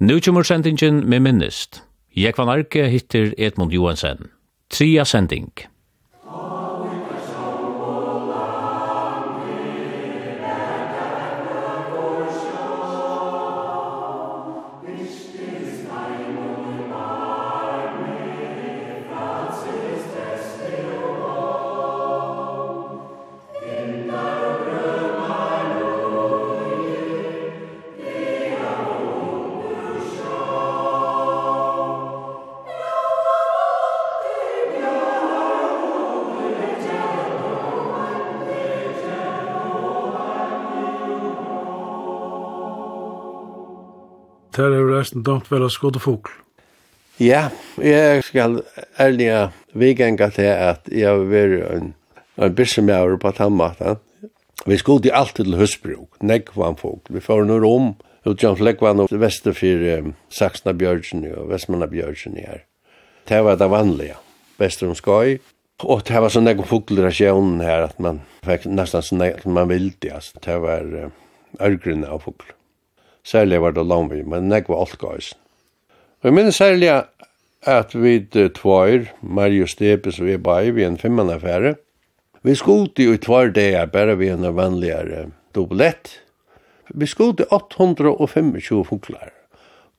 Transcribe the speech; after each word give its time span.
Nu 0.00 0.20
kommer 0.20 0.42
sendingen 0.42 1.08
med 1.08 1.20
minnist. 1.20 1.82
Jeg 2.16 2.32
van 2.38 2.48
Arke 2.48 2.86
hittir 2.88 3.34
Edmund 3.38 3.72
Johansen. 3.72 4.30
Tria 4.70 5.04
sending. 5.04 5.50
resten 45.00 45.24
dømt 45.26 45.50
vel 45.50 45.66
å 45.66 45.72
skåde 45.72 46.02
fokl. 46.02 46.32
Ja, 47.20 47.50
jeg 47.76 48.22
skal 48.24 48.62
ærlige 48.96 49.50
vigenga 49.76 50.30
til 50.32 50.46
at 50.54 50.86
jeg 50.88 51.04
har 51.04 51.26
vært 51.28 51.66
en, 51.74 51.90
en 52.40 52.54
bissemjæver 52.56 53.18
på 53.20 53.32
tannmaten. 53.36 53.98
Vi 54.64 54.76
skulle 54.80 55.12
alltid 55.12 55.44
til 55.44 55.58
høstbruk, 55.60 56.16
nekvann 56.20 56.78
folk. 56.80 57.08
Vi 57.12 57.20
får 57.20 57.44
noe 57.48 57.60
rom, 57.60 57.90
utgjøren 58.28 58.58
flekkvann 58.60 59.02
og 59.04 59.12
vester 59.20 59.56
um, 60.00 60.14
Saksna 60.32 60.72
Bjørgen 60.72 61.24
og 61.32 61.48
Vestmanna 61.52 61.88
Bjørgen 61.88 62.36
her. 62.36 62.64
Det 63.28 63.40
var 63.44 63.56
det 63.60 63.70
vanlige, 63.72 64.16
vester 64.60 64.92
Skøy. 64.94 65.38
Og 65.80 66.04
det 66.04 66.20
var 66.20 66.32
sånn 66.32 66.44
nekvann 66.44 66.68
fugler 66.68 67.04
i 67.04 67.08
rasjonen 67.08 67.60
her, 67.64 67.86
at 67.88 68.00
man 68.00 68.20
fikk 68.44 68.64
nesten 68.68 69.04
sånn 69.04 69.20
nekvann 69.20 69.56
man 69.56 69.68
vildi, 69.72 70.12
altså. 70.12 70.40
Det 70.44 70.56
var 70.60 70.88
um, 70.88 71.12
ørgrunne 71.60 72.08
av 72.08 72.24
fugler. 72.24 72.56
Særlig 73.24 73.60
var 73.60 73.74
det 73.76 73.86
langvi, 73.86 74.22
men 74.24 74.48
nek 74.48 74.68
var 74.68 74.84
alt 74.84 74.98
gais. 75.00 75.34
Og 76.20 76.28
jeg 76.28 76.36
minnes 76.36 76.56
særlig 76.56 76.90
at 77.68 77.94
vi 77.94 78.18
tvær, 78.28 79.10
Mario 79.20 79.66
Stepes 79.66 80.20
og 80.20 80.28
jeg 80.28 80.42
bai, 80.42 80.70
vi 80.70 80.84
en 80.84 80.98
femman 80.98 81.30
affære. 81.30 81.74
Vi 82.42 82.54
skuldi 82.56 83.04
i 83.12 83.20
tvoir 83.20 83.52
dagar, 83.52 83.90
bare 83.92 84.16
vi 84.16 84.30
en 84.32 84.46
vanligare 84.56 85.26
dublett. 85.54 86.20
Vi 86.88 87.06
skuldi 87.06 87.44
825 87.50 88.84
funklar. 88.88 89.32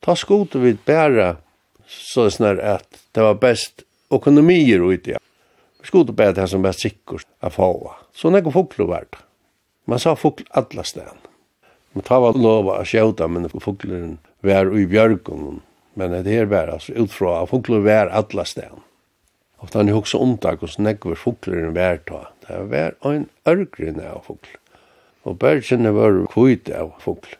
Ta 0.02 0.14
skuldi 0.18 0.58
vi 0.58 0.74
bare 0.86 1.36
så 1.86 2.28
snar 2.30 2.58
at 2.58 2.86
det 3.14 3.22
var 3.22 3.38
best 3.38 3.84
økonomier 4.10 4.82
ute. 4.82 5.18
Vi 5.80 5.86
skuldi 5.86 6.12
bare 6.12 6.34
det 6.34 6.48
som 6.50 6.62
var 6.62 6.74
sikkert 6.74 7.26
a 7.40 7.50
få. 7.50 7.92
Så 8.14 8.30
nek 8.30 8.44
var 8.44 8.58
fuklo 8.58 8.86
vart. 8.90 9.22
Man 9.86 9.98
sa 9.98 10.14
fukl 10.14 10.46
alla 10.50 10.82
stedene. 10.82 11.31
Men 11.92 12.06
ta 12.06 12.20
var 12.22 12.38
lov 12.38 12.70
å 12.72 12.78
skjøta, 12.88 13.28
men 13.28 13.50
fugleren 13.52 14.16
var 14.44 14.70
i 14.72 14.86
bjørgen. 14.88 15.60
Men 15.98 16.16
det 16.24 16.32
her 16.32 16.48
var 16.48 16.72
altså 16.72 16.94
utfra, 17.04 17.42
at 17.42 17.52
fugleren 17.52 17.84
var 17.84 18.12
alle 18.12 18.46
stedene. 18.48 18.84
Og 19.62 19.70
da 19.70 19.78
han 19.78 19.92
hoksa 19.94 20.18
omtak 20.18 20.64
hos 20.64 20.78
nekver 20.82 21.18
fugleren 21.18 21.76
var 21.76 22.00
ta. 22.08 22.24
Det 22.42 22.58
var 22.72 22.96
en 23.06 23.28
ørgrin 23.46 24.00
av 24.02 24.24
fugl. 24.26 24.56
Og 25.22 25.38
bergene 25.38 25.92
var 25.94 26.18
kvit 26.32 26.72
av 26.74 26.96
fugl. 27.04 27.36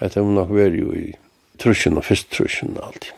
Det 0.00 0.16
var 0.16 0.32
nok 0.38 0.52
var 0.56 0.72
jo 0.76 0.94
i 0.96 1.10
trusjen 1.60 2.00
og 2.00 2.06
fyrst 2.08 2.30
trusjen 2.32 2.76
alltid. 2.80 3.12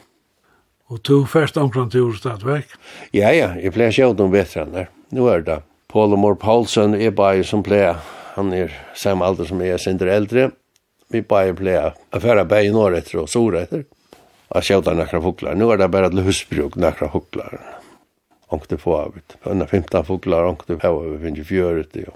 Og 0.88 1.02
to 1.04 1.20
først 1.28 1.58
omkring 1.60 1.90
til 1.92 2.08
Orstadverk? 2.08 2.72
Ja, 3.12 3.30
ja, 3.36 3.52
jeg 3.60 3.74
pleier 3.76 3.92
sjøt 3.92 4.22
om 4.24 4.32
vetrene. 4.32 4.86
Nå 5.12 5.26
er 5.28 5.44
det 5.44 5.58
Paul 5.92 6.14
og 6.16 6.22
Mor 6.22 6.38
Paulsen 6.40 6.96
er 6.96 7.12
bare 7.14 7.44
som 7.44 7.62
pleier. 7.62 8.00
Han 8.34 8.50
er 8.56 8.72
samme 8.96 9.26
alder 9.26 9.46
som 9.48 9.60
jeg, 9.62 9.76
er 9.76 9.82
sindre 9.82 10.14
eldre 10.14 10.48
vi 11.12 11.22
bare 11.24 11.54
ble 11.56 11.76
affæra 12.12 12.44
bæg 12.48 12.68
i 12.68 12.74
norr 12.74 12.98
etter 12.98 13.22
og 13.22 13.30
sår 13.32 13.62
etter, 13.62 13.84
og 14.48 14.64
sjøta 14.64 14.94
nekra 14.96 15.20
foklar. 15.24 15.56
Nå 15.56 15.68
er 15.72 15.80
det 15.80 15.90
bare 15.92 16.10
til 16.12 16.24
husbruk 16.26 16.78
nekra 16.80 17.10
foklar. 17.12 17.58
Onkte 18.52 18.78
få 18.80 18.94
av 18.96 19.16
ut. 19.16 19.36
Anna 19.44 19.66
15 19.66 20.04
fuglar, 20.08 20.46
onkte 20.48 20.78
få 20.80 20.88
av 20.88 21.10
ut, 21.12 21.20
finnes 21.24 21.48
fjøret 21.48 21.92
det 21.92 22.06
jo. 22.06 22.14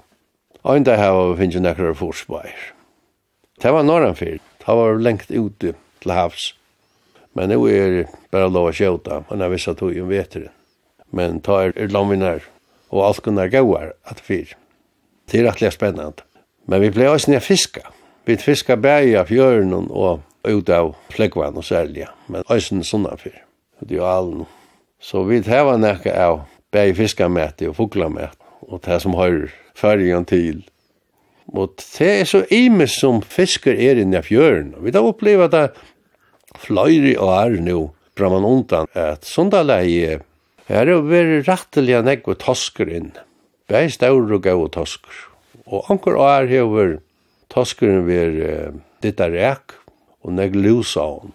Onkte 0.63 0.97
få 0.97 1.09
av 1.11 1.33
ut, 1.33 1.37
finnes 1.41 1.61
nekra 1.61 1.93
forsbæg. 1.97 2.65
Det 3.61 3.71
var 3.71 3.85
norran 3.85 4.17
fyr. 4.17 4.39
Det 4.63 4.75
var 4.79 4.97
lengt 4.97 5.29
ute 5.31 5.75
til 6.01 6.11
havs. 6.11 6.53
Men 7.33 7.49
nå 7.49 7.61
er 7.69 7.95
det 7.97 8.03
bare 8.33 8.49
lov 8.49 8.69
å 8.69 8.75
sjøta, 8.75 9.23
men 9.29 9.41
jeg 9.41 9.53
visste 9.53 9.73
at 9.73 9.81
hun 9.81 10.09
vet 10.09 10.37
det. 10.37 10.49
Men 11.13 11.41
ta 11.45 11.61
er 11.67 11.93
langvinnar 11.93 12.45
og 12.93 13.05
alt 13.07 13.23
kunnar 13.25 13.49
gauar 13.53 13.93
at 14.09 14.21
fyr. 14.21 14.53
Det 15.29 15.39
er 15.39 15.47
rettelig 15.49 15.73
spennende. 15.73 16.25
Men 16.69 16.81
vi 16.81 16.91
ble 16.93 17.09
også 17.09 17.31
nye 17.31 17.41
fiska. 17.43 17.85
Vi 18.25 18.37
fiskar 18.39 18.79
bæg 18.79 19.17
av 19.19 19.27
fjøren 19.27 19.73
og 19.75 20.21
ut 20.47 20.69
av 20.71 20.93
flekkvann 21.11 21.57
og 21.59 21.65
sælja, 21.67 22.07
men 22.31 22.45
øysen 22.51 22.83
sånne 22.87 23.17
fyr, 23.19 23.35
det 23.83 23.99
er 23.99 24.07
alen. 24.07 24.45
Så 25.03 25.25
vi 25.27 25.41
heva 25.43 25.75
nekka 25.75 26.13
av 26.15 26.45
bæg 26.71 26.95
fiskarmæti 27.01 27.67
og 27.67 27.75
fuglamæte, 27.81 28.39
og 28.63 28.79
det 28.85 29.01
som 29.03 29.17
har 29.19 29.51
færgen 29.75 30.25
til. 30.25 30.63
Og 31.51 31.75
det 31.75 32.11
er 32.21 32.23
så 32.23 32.45
imes 32.47 32.95
som 33.01 33.19
fiskar 33.21 33.75
er 33.75 33.99
inni 33.99 34.15
av 34.15 34.29
fjøren. 34.29 34.71
Vi 34.79 34.95
har 34.95 35.03
opplevd 35.03 35.51
det 35.51 35.65
fløyri 36.63 37.17
og 37.19 37.35
er 37.35 37.59
nu, 37.59 37.91
bra 38.15 38.31
man 38.31 38.47
undan, 38.47 38.87
at 38.95 39.27
sundalegi 39.27 40.15
her 40.71 40.87
er 40.87 41.03
veri 41.03 41.41
rattelig 41.43 41.99
nekk 42.07 42.29
og 42.31 42.39
tosker 42.39 42.87
inn. 42.87 43.11
Bæg 43.67 43.91
staur 43.97 44.31
og 44.31 44.45
gau 44.45 44.61
og 44.63 44.71
tosker. 44.71 45.25
Og 45.67 45.91
anker 45.91 46.15
og 46.15 46.29
er 46.29 46.47
hever 46.47 47.01
Toskeren 47.53 48.03
var 48.07 48.35
uh, 48.41 48.75
ditt 49.05 49.21
rek 49.21 49.77
og 50.23 50.35
nek 50.37 50.55
lus 50.57 50.95
av 50.97 51.19
hon. 51.21 51.33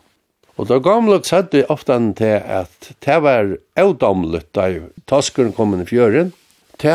Og 0.59 0.67
da 0.67 0.81
gamle 0.83 1.21
satt 1.23 1.53
vi 1.55 1.63
ofte 1.71 1.95
til 2.19 2.41
at 2.43 2.89
det 3.05 3.19
var 3.23 3.53
eudomlet 3.79 4.49
da 4.57 4.67
Toskeren 5.07 5.55
kom 5.55 5.77
inn 5.77 5.85
i 5.85 5.91
fjøren. 5.91 6.33
Det 6.79 6.95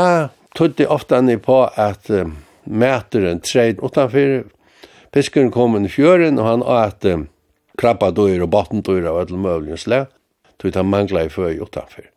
tog 0.55 0.75
tødde 0.75 0.89
ofte 0.91 1.21
på 1.43 1.59
at 1.79 2.09
uh, 2.11 2.27
mæteren 2.65 3.39
treid 3.39 3.79
utanfyr. 3.83 4.43
Piskeren 5.13 5.51
kom 5.53 5.75
inn 5.77 5.85
i 5.85 5.93
fjøren, 5.93 6.39
og 6.41 6.47
han 6.47 6.63
åt 6.65 7.05
uh, 7.05 7.23
krabba 7.77 8.11
dyr 8.11 8.43
og 8.43 8.51
botten 8.53 8.83
dyr 8.85 9.07
av 9.09 9.23
alle 9.23 9.39
møvlingens 9.39 9.85
slag. 9.87 10.09
Tøyde 10.59 10.79
han 10.79 10.91
mangla 10.91 11.25
i 11.25 11.31
føy 11.31 11.59
utanfyr. 11.61 12.09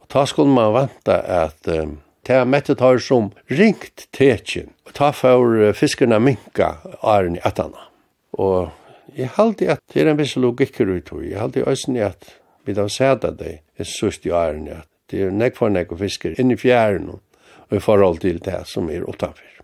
Og 0.00 0.08
da 0.12 0.24
skulle 0.28 0.52
man 0.54 0.74
vanta 0.74 1.20
at 1.44 1.70
um, 1.72 1.98
Det 2.24 2.34
er 2.34 2.46
mettet 2.48 2.80
har 2.80 2.98
som 2.98 3.32
ringt 3.52 4.06
tekin 4.12 4.70
Og 4.86 4.94
ta 4.96 5.10
for 5.12 5.72
fiskerna 5.76 6.18
minka 6.18 6.76
æren 7.02 7.36
i 7.36 7.42
etana. 7.44 7.90
Og 8.32 8.70
jeg 9.16 9.28
halde 9.36 9.70
at 9.76 9.82
det 9.92 10.02
er 10.02 10.10
en 10.10 10.18
viss 10.18 10.36
logikker 10.36 10.88
ut 10.88 11.12
og 11.12 11.24
jeg 11.24 11.40
halde 11.40 11.60
i 11.60 12.00
at 12.00 12.34
vi 12.64 12.72
da 12.72 12.88
sæda 12.88 13.30
det 13.30 13.58
er 13.78 13.84
sust 13.84 14.26
i 14.26 14.32
æren 14.32 14.68
at 14.68 14.88
det 15.10 15.22
er 15.22 15.30
nek 15.30 15.56
for 15.56 15.68
nek 15.68 15.92
og 15.92 16.00
fisker 16.00 16.34
inn 16.40 16.50
i 16.50 16.56
fjæren 16.56 17.10
og 17.12 17.76
i 17.76 17.80
forhold 17.80 18.18
til 18.18 18.40
det 18.44 18.62
som 18.66 18.88
er 18.90 19.04
utanfyr. 19.04 19.60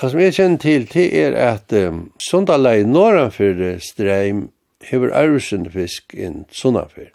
Det 0.00 0.10
som 0.10 0.20
jeg 0.20 0.34
kjenner 0.34 0.58
til, 0.62 0.86
det 0.92 1.06
er 1.18 1.34
at 1.34 1.72
um, 1.74 2.10
Sundalai 2.22 2.84
norranfyr 2.86 3.78
streim 3.82 4.48
hever 4.86 5.10
ærvsende 5.10 5.70
fisk 5.70 6.14
inn 6.14 6.44
sunnanfyr. 6.54 7.10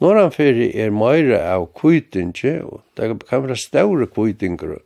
Norranfyrir 0.00 0.72
er 0.80 0.92
meira 0.96 1.42
av 1.52 1.66
kvitingi, 1.76 2.54
og 2.64 2.80
det 2.96 3.10
kan 3.28 3.44
være 3.44 3.58
større 3.60 4.08
kvitingur, 4.08 4.78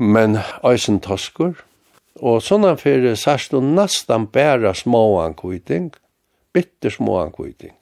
men 0.00 0.38
eisen 0.64 1.00
toskur. 1.04 1.58
Og 2.22 2.40
sunnanfyrir 2.46 3.18
sørst 3.18 3.52
du 3.52 3.60
nastan 3.60 4.28
bæra 4.32 4.72
småan 4.74 5.34
kviting, 5.36 5.90
bitter 6.54 6.94
småan 6.94 7.34
kviting. 7.34 7.74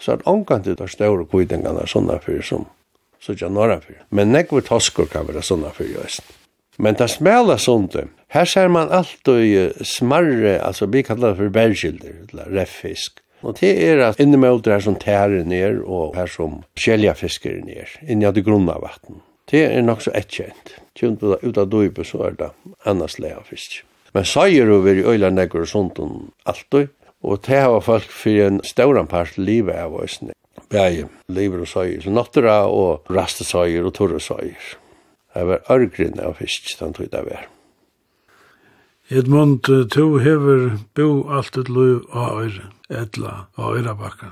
Så 0.00 0.16
at 0.16 0.24
omkant 0.24 0.68
ut 0.70 0.80
av 0.80 0.88
større 0.88 1.26
kvitingarna 1.28 1.84
sunnanfyrir 1.90 2.46
som 2.46 2.68
sutja 3.20 3.50
norranfyrir. 3.52 4.06
Men 4.08 4.32
nekver 4.32 4.64
toskur 4.64 5.10
kan 5.12 5.28
være 5.28 5.42
sunnanfyrir 5.44 6.00
eisen. 6.06 6.24
Men 6.80 6.96
det 6.96 7.10
smela 7.12 7.58
sånt. 7.58 7.96
her 8.28 8.44
ser 8.44 8.68
man 8.68 8.88
alltid 8.88 9.72
smarre, 9.84 10.58
altså 10.62 10.86
vi 10.86 11.02
kallar 11.02 11.30
det 11.30 11.36
for 11.36 11.48
bergilder, 11.48 12.14
eller 12.30 12.60
reffisk. 12.60 13.19
Og 13.40 13.56
det 13.60 13.72
er 13.84 14.02
at 14.04 14.20
inni 14.20 14.36
med 14.36 14.62
det 14.64 14.74
er 14.74 14.84
som 14.84 14.98
tærer 15.00 15.44
ned, 15.48 15.82
og 15.86 16.16
her 16.16 16.28
som 16.28 16.60
skjelja 16.76 17.14
fisker 17.16 17.60
ned, 17.64 17.88
inni 18.06 18.28
av 18.28 18.36
det 18.36 18.44
grunna 18.44 18.76
vatten. 18.82 19.22
Det 19.50 19.64
er 19.66 19.82
nok 19.82 20.04
så 20.04 20.12
etkjent. 20.14 20.76
Tjunt 20.94 21.22
ut 21.22 21.58
av 21.58 21.70
døype 21.72 22.04
så 22.06 22.26
er 22.28 22.36
det 22.38 22.50
annars 22.86 23.18
leia 23.18 23.40
fisk. 23.46 23.80
Men 24.14 24.26
seier 24.26 24.70
over 24.70 24.98
i 24.98 25.06
øyla 25.06 25.30
negger 25.30 25.64
og 25.64 25.70
sånt 25.70 25.98
om 26.02 26.30
alt 26.50 26.82
og 27.20 27.42
det 27.44 27.58
har 27.60 27.80
folk 27.84 28.08
for 28.08 28.40
en 28.46 28.60
stauran 28.64 29.08
part 29.08 29.36
livet 29.36 29.76
av 29.76 29.94
oss. 29.94 30.20
Bæg, 30.72 31.04
liver 31.28 31.64
og 31.66 31.68
seier, 31.68 32.06
nattra 32.08 32.62
og 32.68 33.04
raste 33.10 33.44
rasteseier 33.44 33.84
og 33.84 33.92
torre 33.94 34.20
torreseier. 34.20 34.76
Det 35.34 35.46
var 35.46 35.66
ørgrinn 35.70 36.20
av 36.24 36.38
fisk, 36.40 36.72
den 36.80 36.94
tog 36.96 37.10
det 37.12 37.24
var. 37.26 37.44
Edmund, 39.10 39.66
to 39.90 40.20
hever 40.22 40.76
bo 40.94 41.24
alt 41.34 41.56
et 41.58 41.66
løy 41.66 41.96
av 42.14 42.44
øyre, 42.44 42.68
etla 42.94 43.32
av 43.58 43.72
øyrebakka. 43.74 44.28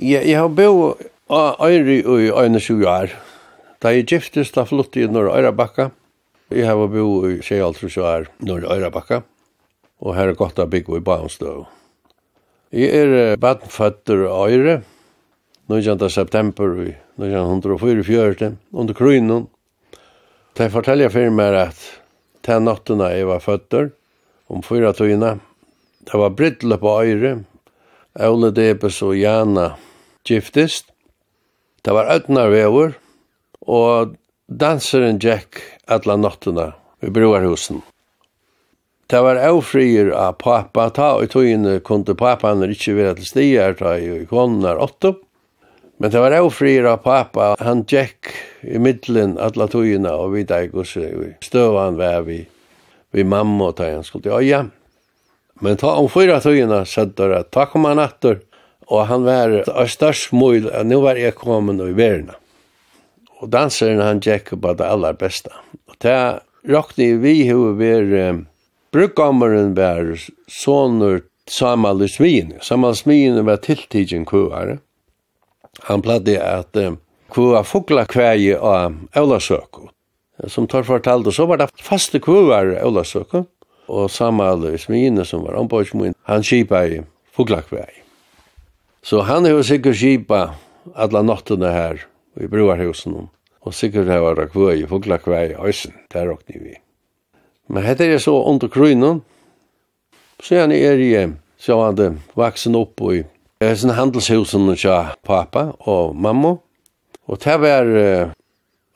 Ja, 0.00 0.22
jeg 0.24 0.38
har 0.38 0.48
bo 0.48 0.94
av 1.28 1.60
øyre 1.60 1.98
i 2.00 2.30
øyne 2.32 2.56
20 2.56 2.88
år. 2.88 3.12
Da 3.84 3.92
jeg 3.92 4.06
giftes, 4.08 4.54
da 4.54 4.64
flyttet 4.64 5.02
jeg 5.02 5.12
nord 5.12 5.28
øyrebakka. 5.28 5.90
Jeg 6.48 6.64
har 6.64 6.80
bo 6.88 7.04
i 7.28 7.42
26 7.44 8.00
år 8.00 8.30
nord 8.40 8.64
øyrebakka. 8.64 9.20
Og 10.00 10.16
her 10.16 10.32
er 10.32 10.40
godt 10.40 10.56
å 10.56 10.66
bygge 10.72 10.96
i 10.96 11.04
Bahnstøv. 11.04 11.66
Jeg 12.72 12.96
er 12.96 13.36
badføtter 13.36 14.24
av 14.24 14.56
øyre. 14.56 14.78
19. 15.68 16.08
september 16.08 16.80
1944, 17.20 18.56
under 18.72 18.94
krynen. 18.94 19.48
Det 20.56 20.72
forteller 20.72 21.12
for 21.12 21.28
meg 21.28 21.60
at 21.60 21.86
til 22.46 22.62
nattene 22.62 23.10
jeg 23.12 23.26
var 23.28 23.42
føtter, 23.42 23.90
om 24.48 24.62
fyra 24.62 24.92
tøyene. 24.94 25.36
Det 26.06 26.20
var 26.20 26.36
brittle 26.38 26.78
på 26.78 26.92
øyre, 27.02 27.32
Aule 28.22 28.52
Debes 28.54 29.02
og 29.04 29.16
Jana 29.18 29.72
giftist. 30.26 30.92
Det 31.84 31.94
var 31.94 32.08
ødnar 32.14 32.48
vever, 32.54 32.94
og 33.66 34.14
danseren 34.46 35.18
Jack 35.22 35.60
alla 35.90 36.16
nattene 36.16 36.70
i 37.02 37.10
broarhusen. 37.10 37.82
Det 39.06 39.20
var 39.22 39.38
avfrier 39.38 40.10
av 40.14 40.38
pappa 40.40 40.88
ta, 40.90 41.12
og 41.18 41.26
i 41.26 41.30
tøyene 41.30 41.78
kunne 41.86 42.16
han 42.42 42.64
ikke 42.66 42.96
være 42.96 43.14
til 43.18 43.28
stier 43.28 43.76
ta 43.78 43.94
i 43.98 44.24
konen 44.30 44.64
er 44.66 44.82
åtte. 44.82 45.14
Men 45.96 46.10
det 46.12 46.20
var 46.20 46.34
ofrir 46.40 46.84
av 46.84 46.98
pappa, 47.04 47.54
han 47.58 47.84
tjekk 47.88 48.28
i 48.68 48.78
middelen 48.78 49.38
alla 49.40 49.64
tøyina 49.72 50.12
og 50.20 50.34
vi 50.34 50.42
deg 50.44 50.74
og 50.76 50.88
støvan 50.88 51.96
var 51.96 52.26
vi, 52.26 52.42
vi 53.16 53.24
mamma 53.24 53.70
og 53.70 53.78
tøyen 53.78 54.04
skulle 54.04 54.26
til 54.26 54.36
øya. 54.36 54.66
Men 55.64 55.78
ta 55.80 55.94
om 55.96 56.10
fyra 56.12 56.36
tøyina 56.44 56.82
satt 56.84 57.14
det, 57.16 57.30
at 57.32 57.52
takk 57.54 57.78
han 57.80 58.02
atter, 58.02 58.42
og 58.92 59.06
han 59.08 59.24
var 59.24 59.62
av 59.72 59.88
størst 59.88 60.34
mål, 60.36 60.68
at 60.68 60.84
nå 60.86 61.00
var 61.00 61.16
jeg 61.16 61.34
kommet 61.38 61.80
i 61.80 61.94
verden. 61.96 62.34
Og 63.40 63.48
danseren 63.52 64.04
han 64.04 64.20
tjekk 64.20 64.52
på 64.60 64.74
det 64.76 64.84
aller 64.84 65.16
beste. 65.16 65.52
Og 65.88 65.96
det 66.04 66.16
råkne 66.68 67.08
vi 67.24 67.38
hva 67.48 67.72
var, 67.78 68.12
um, 68.28 68.44
brukkommeren 68.92 69.72
var 69.76 70.12
soner 70.48 71.24
Samal 71.48 72.04
Smien. 72.10 72.54
Samal 72.60 72.96
Smien 72.98 73.40
var 73.46 73.60
tiltidgen 73.64 74.24
kvar 74.28 74.76
han 75.82 76.02
pladde 76.02 76.38
at 76.42 76.76
uh, 76.76 76.96
kua 77.32 77.62
fugla 77.64 78.06
kvægi 78.08 78.54
av 78.56 78.96
Eulasøku. 79.16 79.88
Som 80.52 80.66
tar 80.68 80.84
fortalte, 80.84 81.32
så 81.32 81.46
var 81.46 81.60
det 81.60 81.70
faste 81.80 82.20
kuar 82.20 82.74
Eulasøku, 82.80 83.44
og 83.88 84.10
Samal 84.10 84.66
Smine 84.78 85.24
som 85.24 85.44
var 85.46 85.56
ombådsmoen, 85.60 86.14
han 86.26 86.42
kipa 86.42 86.84
i 86.86 87.00
fugla 87.36 87.62
kvægi. 87.62 88.02
Så 89.02 89.22
han 89.22 89.44
har 89.46 89.62
sikkert 89.62 89.96
kipa 89.96 90.40
alla 90.94 91.22
nottene 91.22 91.70
her 91.70 92.02
i 92.40 92.48
bruarhusen, 92.50 93.28
og 93.62 93.74
sikkert 93.74 94.10
har 94.10 94.24
vært 94.24 94.52
kvægi, 94.52 94.86
fugla 94.90 95.18
kvægi, 95.22 95.54
øysen, 95.62 95.94
der 96.12 96.28
råkni 96.30 96.58
vi. 96.60 96.74
Men 97.68 97.82
hette 97.82 98.06
er 98.06 98.18
så 98.22 98.34
under 98.46 98.68
krynen, 98.68 99.22
så 100.42 100.60
han 100.60 100.72
er 100.72 101.00
i 101.00 101.12
sjående 101.58 102.16
vaksen 102.36 102.76
opp 102.78 103.00
i 103.10 103.22
Jeg 103.56 103.72
er 103.72 103.78
sånn 103.80 103.94
handelshusen 103.96 104.68
og 104.68 104.82
pappa 105.24 105.70
og 105.88 106.16
mamma. 106.16 106.58
Og 107.24 107.38
det 107.40 107.54
var 107.62 107.88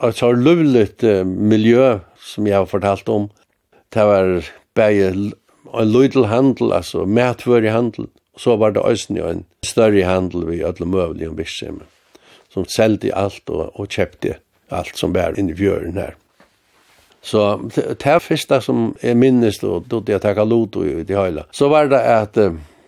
et 0.05 0.19
så 0.19 0.29
løvligt 0.37 1.01
miljø 1.25 1.95
som 2.21 2.47
jeg 2.47 2.59
har 2.59 2.69
fortalt 2.69 3.09
om. 3.09 3.31
Det 3.89 4.05
var 4.05 4.45
bare 4.77 5.09
en 5.15 5.89
løydel 5.89 6.29
handel, 6.29 6.75
altså 6.77 7.07
medtvørig 7.09 7.73
handel. 7.73 8.11
Så 8.37 8.59
var 8.61 8.77
det 8.77 8.85
også 8.85 9.17
en 9.17 9.47
større 9.65 10.05
handel 10.05 10.45
vi 10.51 10.61
alle 10.61 10.87
møvelige 10.87 11.33
virksomheter 11.37 11.89
som 12.51 12.67
selgte 12.67 13.15
alt 13.15 13.47
og, 13.49 13.71
og 13.79 13.89
kjøpte 13.89 14.37
alt 14.75 14.97
som 14.99 15.15
var 15.15 15.39
inne 15.39 15.55
i 15.55 15.57
fjøren 15.57 15.97
her. 15.97 16.17
Så 17.23 17.61
det 17.71 18.17
første 18.25 18.61
som 18.65 18.95
jeg 19.03 19.17
minnes, 19.17 19.61
og 19.63 19.87
det 19.89 20.17
jeg 20.17 20.23
takket 20.25 20.49
lot 20.49 20.77
i 20.83 21.03
det 21.05 21.17
hele, 21.17 21.45
så 21.53 21.69
var 21.69 21.91
det 21.93 22.01
at 22.01 22.39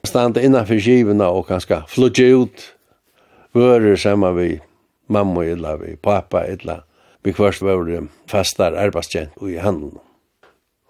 stande 0.07 0.45
innanför 0.45 0.79
skivena 0.79 1.29
och 1.29 1.47
ganska 1.47 1.85
flutja 1.89 2.27
ut 2.27 2.75
vörur 3.53 3.97
samma 3.97 4.33
vi 4.33 4.61
mamma 5.07 5.47
illa 5.47 5.77
vi 5.77 5.97
pappa 5.97 6.49
illa 6.49 6.83
vi 7.23 7.33
kvarst 7.33 7.63
var 7.63 7.85
det 7.85 8.07
fastar 8.27 8.73
arbetstjent 8.73 9.43
i 9.43 9.57
handen. 9.59 9.99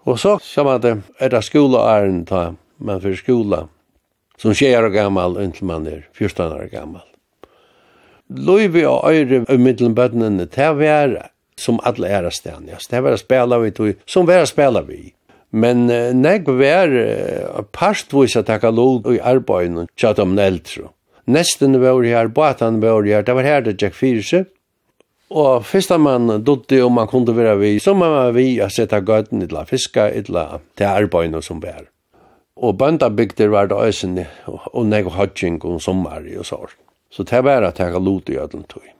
Og 0.03 0.19
så 0.19 0.39
samma 0.39 0.77
det 0.77 1.01
er 1.19 1.29
det 1.29 1.41
skolaären 1.41 2.25
ta 2.25 2.55
man 2.77 3.01
för 3.01 3.15
skola 3.15 3.67
som 4.37 4.53
tjejer 4.53 4.83
och 4.83 4.93
gammal 4.93 5.43
intill 5.43 5.65
man 5.65 5.87
är 5.87 6.07
14 6.13 6.51
år 6.51 6.69
gammal. 6.71 7.01
Løyvi 8.29 8.85
og 8.85 9.11
øyre 9.11 9.45
i 9.49 9.57
middelen 9.57 9.95
bøttene, 9.95 10.47
å 10.47 10.73
være 10.73 11.27
som 11.59 11.79
alle 11.83 12.09
ære 12.09 12.31
stedene. 12.31 12.79
Det 12.89 12.97
er 12.97 13.13
å 13.13 13.17
spela 13.19 13.59
vi, 13.59 13.71
som 14.05 14.25
vi 14.25 14.33
er 14.33 14.45
å 14.45 14.49
spela 14.49 14.81
vi. 14.81 15.13
Men 15.53 15.85
uh, 15.91 16.09
nek 16.17 16.49
var 16.49 16.89
uh, 16.89 17.61
partvis 17.75 18.35
at 18.39 18.49
taka 18.49 18.71
lov 18.73 19.07
i 19.13 19.21
arbeidene 19.21 19.87
tja 19.95 20.15
om 20.21 20.33
eldre. 20.39 20.89
Nesten 21.29 21.77
var 21.79 22.03
her, 22.03 22.27
batan 22.27 22.81
var 22.81 23.05
her, 23.07 23.23
det 23.23 23.35
var 23.37 23.47
her 23.47 23.61
det 23.63 23.77
gikk 23.79 23.95
fyrir 23.95 24.25
seg. 24.27 24.49
Og 25.33 25.63
fyrsta 25.65 25.97
man 25.97 26.29
dutte 26.45 26.77
om 26.85 26.93
man 26.99 27.09
kunde 27.09 27.33
være 27.33 27.55
vi, 27.57 27.71
så 27.81 27.95
man 27.97 28.11
var 28.13 28.35
vi 28.35 28.59
a 28.61 28.67
setta 28.69 28.99
gøtten, 29.01 29.41
idla 29.41 29.63
fiska, 29.65 30.11
idla 30.13 30.59
til 30.77 30.89
arbeidene 30.91 31.41
som 31.41 31.61
var. 31.63 31.87
Og 32.53 32.77
bøndabygder 32.77 33.49
var 33.49 33.71
det 33.71 33.79
øysen, 33.81 34.19
og 34.45 34.85
nek 34.85 35.09
hodging 35.15 35.57
og 35.65 35.81
sommar 35.81 36.21
og 36.37 36.45
sår. 36.45 36.77
Så 37.09 37.25
det 37.29 37.41
var 37.45 37.65
at 37.65 37.81
takka 37.81 37.97
lov 37.97 38.29
i 38.29 38.37
ødlen 38.37 38.65
tog. 38.69 38.92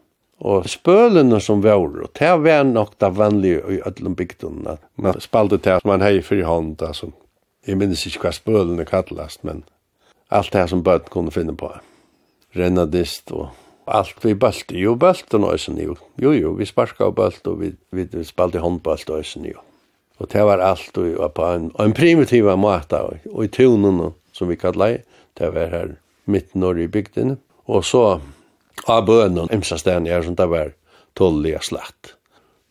Og 0.44 0.68
spølene 0.68 1.40
som 1.40 1.62
var, 1.64 1.80
og 1.80 2.12
det 2.20 2.32
var 2.44 2.66
nok 2.68 2.98
det 3.00 3.12
vanlige 3.16 3.62
i 3.72 3.80
ødlom 3.88 4.16
bygdene. 4.20 4.78
Man 5.00 5.20
spalte 5.24 5.58
det 5.58 5.78
som 5.80 5.90
man 5.90 6.04
hei 6.04 6.20
fri 6.22 6.42
hånd, 6.44 6.82
altså. 6.84 7.14
Jeg 7.64 7.80
minnes 7.80 8.04
ikke 8.06 8.26
hva 8.26 8.34
spølene 8.36 8.84
kallast, 8.86 9.44
men 9.48 9.64
alt 10.28 10.52
det 10.52 10.66
som 10.70 10.84
bøten 10.84 11.12
kunne 11.14 11.32
finne 11.32 11.56
på. 11.56 11.70
Renadist 12.60 13.32
og 13.32 13.54
allt 13.88 14.20
vi 14.26 14.34
bølte. 14.36 14.76
Jo, 14.76 14.98
bølte 15.00 15.40
nå 15.40 15.54
også 15.56 15.78
jo. 15.80 15.96
Jo, 16.20 16.34
jo, 16.36 16.52
vi 16.60 16.68
sparka 16.68 17.08
og 17.08 17.16
bølte, 17.16 17.54
og 17.54 17.62
vi, 17.62 17.72
vi, 17.92 18.08
vi 18.12 18.28
spalte 18.28 18.60
håndbølte 18.60 19.16
også 19.16 19.46
jo. 19.48 19.64
Og 20.20 20.30
det 20.32 20.44
var 20.46 20.62
alt 20.62 20.98
og, 20.98 21.32
på 21.34 21.48
en, 21.56 21.72
en 21.80 21.96
primitiv 21.96 22.52
måte, 22.60 23.00
og, 23.00 23.24
og 23.32 23.46
i 23.46 23.52
tunen, 23.52 24.12
som 24.34 24.52
vi 24.52 24.60
kallar 24.60 24.98
det, 24.98 25.04
det 25.40 25.50
var 25.56 25.72
her 25.72 25.96
midt 26.30 26.54
norr 26.56 26.78
i 26.78 26.88
bygdene. 26.88 27.38
Og 27.66 27.86
så 27.86 28.20
av 28.88 29.06
bønnen, 29.08 29.52
imsa 29.54 29.78
stedet 29.80 30.12
her, 30.12 30.24
som 30.26 30.36
det 30.36 30.50
var 30.50 30.74
tålig 31.20 31.56
og 31.60 31.68
slett. 31.68 32.16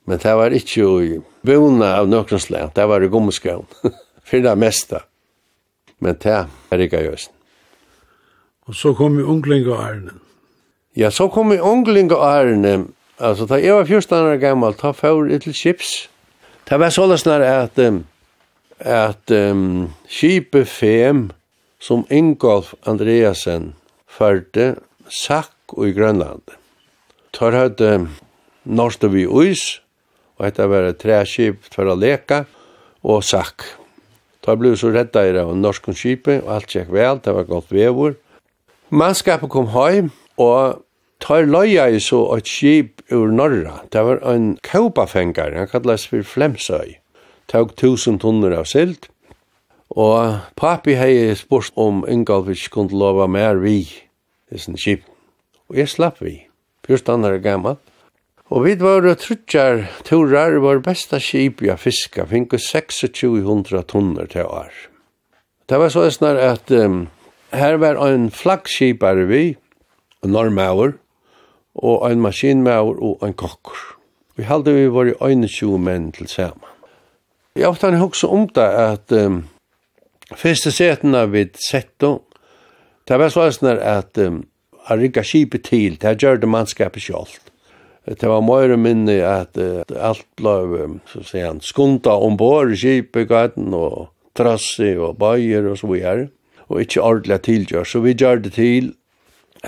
Men 0.07 0.19
det 0.19 0.35
var 0.35 0.55
ikke 0.57 0.89
i 1.05 1.13
bønene 1.47 1.93
av 2.01 2.09
noen 2.11 2.43
slag, 2.43 2.73
det 2.75 2.89
var 2.91 3.05
i 3.05 3.11
gommeskauen, 3.11 3.69
for 4.27 4.43
det 4.43 4.57
meste. 4.59 5.05
Men 6.03 6.19
det 6.23 6.35
er 6.43 6.83
ikke 6.83 7.05
jøsen. 7.05 7.35
Og 8.67 8.75
så 8.79 8.93
kom 8.95 9.17
vi 9.19 9.23
ungling 9.27 9.67
og 9.71 9.79
ærene. 9.79 10.17
Ja, 10.97 11.11
så 11.11 11.29
kom 11.29 11.51
vi 11.51 11.59
ungling 11.59 12.13
og 12.13 12.23
ærene. 12.23 12.87
Altså, 13.19 13.47
da 13.47 13.55
jeg 13.55 13.75
var 13.75 13.85
14 13.85 14.17
år 14.19 14.37
gammel, 14.43 14.75
ta 14.75 14.93
fjord 14.93 15.31
til 15.41 15.55
chips. 15.55 16.09
Det 16.69 16.79
var 16.79 16.91
sånn 16.95 17.15
at, 17.43 17.79
um, 17.79 18.05
at 18.79 19.31
um, 19.31 19.93
Kipe 20.09 20.65
5, 20.65 21.31
som 21.83 22.07
Ingolf 22.11 22.75
Andreasen 22.87 23.75
førte, 24.07 24.77
sagt 25.11 25.52
folk 25.73 25.89
i 25.89 25.93
Grønland. 25.93 26.43
Tar 27.33 27.53
hadde 27.53 28.09
norsk 28.65 29.05
vi 29.11 29.27
uis, 29.27 29.81
og 30.39 30.47
etter 30.47 30.69
var 30.69 30.89
et 30.89 30.99
træskip 30.99 31.63
for 31.73 31.89
å 31.89 31.97
leka, 31.97 32.45
og 33.03 33.23
sakk. 33.25 33.65
Tar 34.43 34.57
ble 34.57 34.77
så 34.77 34.91
redda 34.91 35.25
i 35.27 35.33
det 35.33 35.43
av 35.43 35.57
norskens 35.57 35.99
skipet, 35.99 36.43
og 36.43 36.51
alt 36.57 36.75
gikk 36.75 36.91
vel, 36.91 37.21
det 37.23 37.33
var 37.35 37.45
godt 37.45 37.71
vevor. 37.73 38.17
Mannskapet 38.91 39.51
kom 39.51 39.71
heim, 39.73 40.11
og 40.37 40.83
tar 41.23 41.47
løya 41.47 41.89
i 41.89 42.01
så 42.01 42.25
et 42.37 42.47
skip 42.47 43.03
ur 43.13 43.31
norra. 43.31 43.83
Det 43.93 44.03
var 44.03 44.23
en 44.27 44.57
kaupafengar, 44.63 45.55
han 45.55 45.71
kallas 45.71 46.07
for 46.07 46.23
Flemsøy. 46.23 46.99
Tog 47.49 47.77
tusen 47.77 48.19
tonner 48.19 48.55
av 48.57 48.67
silt, 48.67 49.09
og 49.93 50.41
papi 50.57 50.97
hei 50.97 51.35
spurt 51.37 51.73
om 51.77 52.03
Ingolfich 52.09 52.71
kunne 52.73 52.97
lova 52.97 53.29
mer 53.29 53.61
vi, 53.61 53.85
dessen 54.51 54.79
skip 54.81 55.05
og 55.73 55.79
jeg 55.81 55.89
slapp 55.89 56.21
vi, 56.21 56.35
14 56.85 57.25
år 57.25 57.39
gammal. 57.41 57.79
Og 58.53 58.67
vi 58.67 58.75
var 58.77 59.07
truttjar 59.17 59.87
turar, 60.05 60.59
vår 60.61 60.83
besta 60.85 61.17
skip 61.17 61.63
ja 61.65 61.79
fiska, 61.81 62.27
finko 62.29 62.59
2600 62.61 63.81
tonner 63.89 64.29
til 64.29 64.45
år. 64.45 64.69
Det 65.69 65.79
var 65.81 65.89
så 65.89 66.05
snar 66.13 66.37
at 66.37 66.69
um, 66.71 67.07
her 67.57 67.79
var 67.81 67.97
en 68.05 68.29
flaggskipare 68.31 69.25
vi, 69.31 69.57
en 70.21 70.37
normauer, 70.37 70.99
og 71.75 72.05
en 72.11 72.21
maskinmauer 72.21 73.01
og 73.01 73.25
en 73.25 73.33
kokkur. 73.33 73.97
Vi 74.37 74.45
halde 74.45 74.77
vi 74.77 74.93
var 74.93 75.09
i 75.09 75.17
21 75.17 75.79
menn 75.81 76.13
til 76.13 76.29
saman. 76.29 76.69
Jeg 77.57 77.69
ofta 77.69 77.89
han 77.89 78.01
hoksa 78.01 78.29
om 78.29 78.45
det 78.53 78.69
at 78.69 79.13
um, 79.17 79.47
første 80.37 80.69
setene 80.73 81.25
vi 81.33 81.49
sett 81.57 81.97
det 83.09 83.19
var 83.19 83.33
så 83.33 83.49
snar 83.51 83.81
at 83.81 84.19
um, 84.19 84.43
a 84.89 84.97
rigga 84.99 85.23
skipet 85.27 85.67
til, 85.69 85.97
det 86.01 86.19
gjør 86.23 86.43
det 86.43 86.51
mannskapet 86.51 87.05
sjálft. 87.05 87.53
Det 88.03 88.27
var 88.27 88.43
møyre 88.43 88.77
minni 88.81 89.21
at 89.23 89.59
uh, 89.61 89.83
alt 89.95 90.27
blei, 90.39 90.89
så 91.07 91.23
sier 91.23 91.53
han, 91.53 91.61
skunda 91.63 92.17
ombord 92.19 92.75
i 92.75 92.79
skipet 92.81 93.29
gaten 93.31 93.71
og 93.79 94.09
trassi 94.35 94.97
og 94.97 95.21
bøyer 95.21 95.69
og 95.71 95.79
så 95.79 95.91
videre, 95.91 96.29
og 96.67 96.83
ikkje 96.83 97.05
ordelig 97.05 97.43
tilgjør, 97.47 97.87
så 97.87 98.03
vi 98.03 98.17
gjør 98.17 98.43
det 98.43 98.55
til 98.57 98.95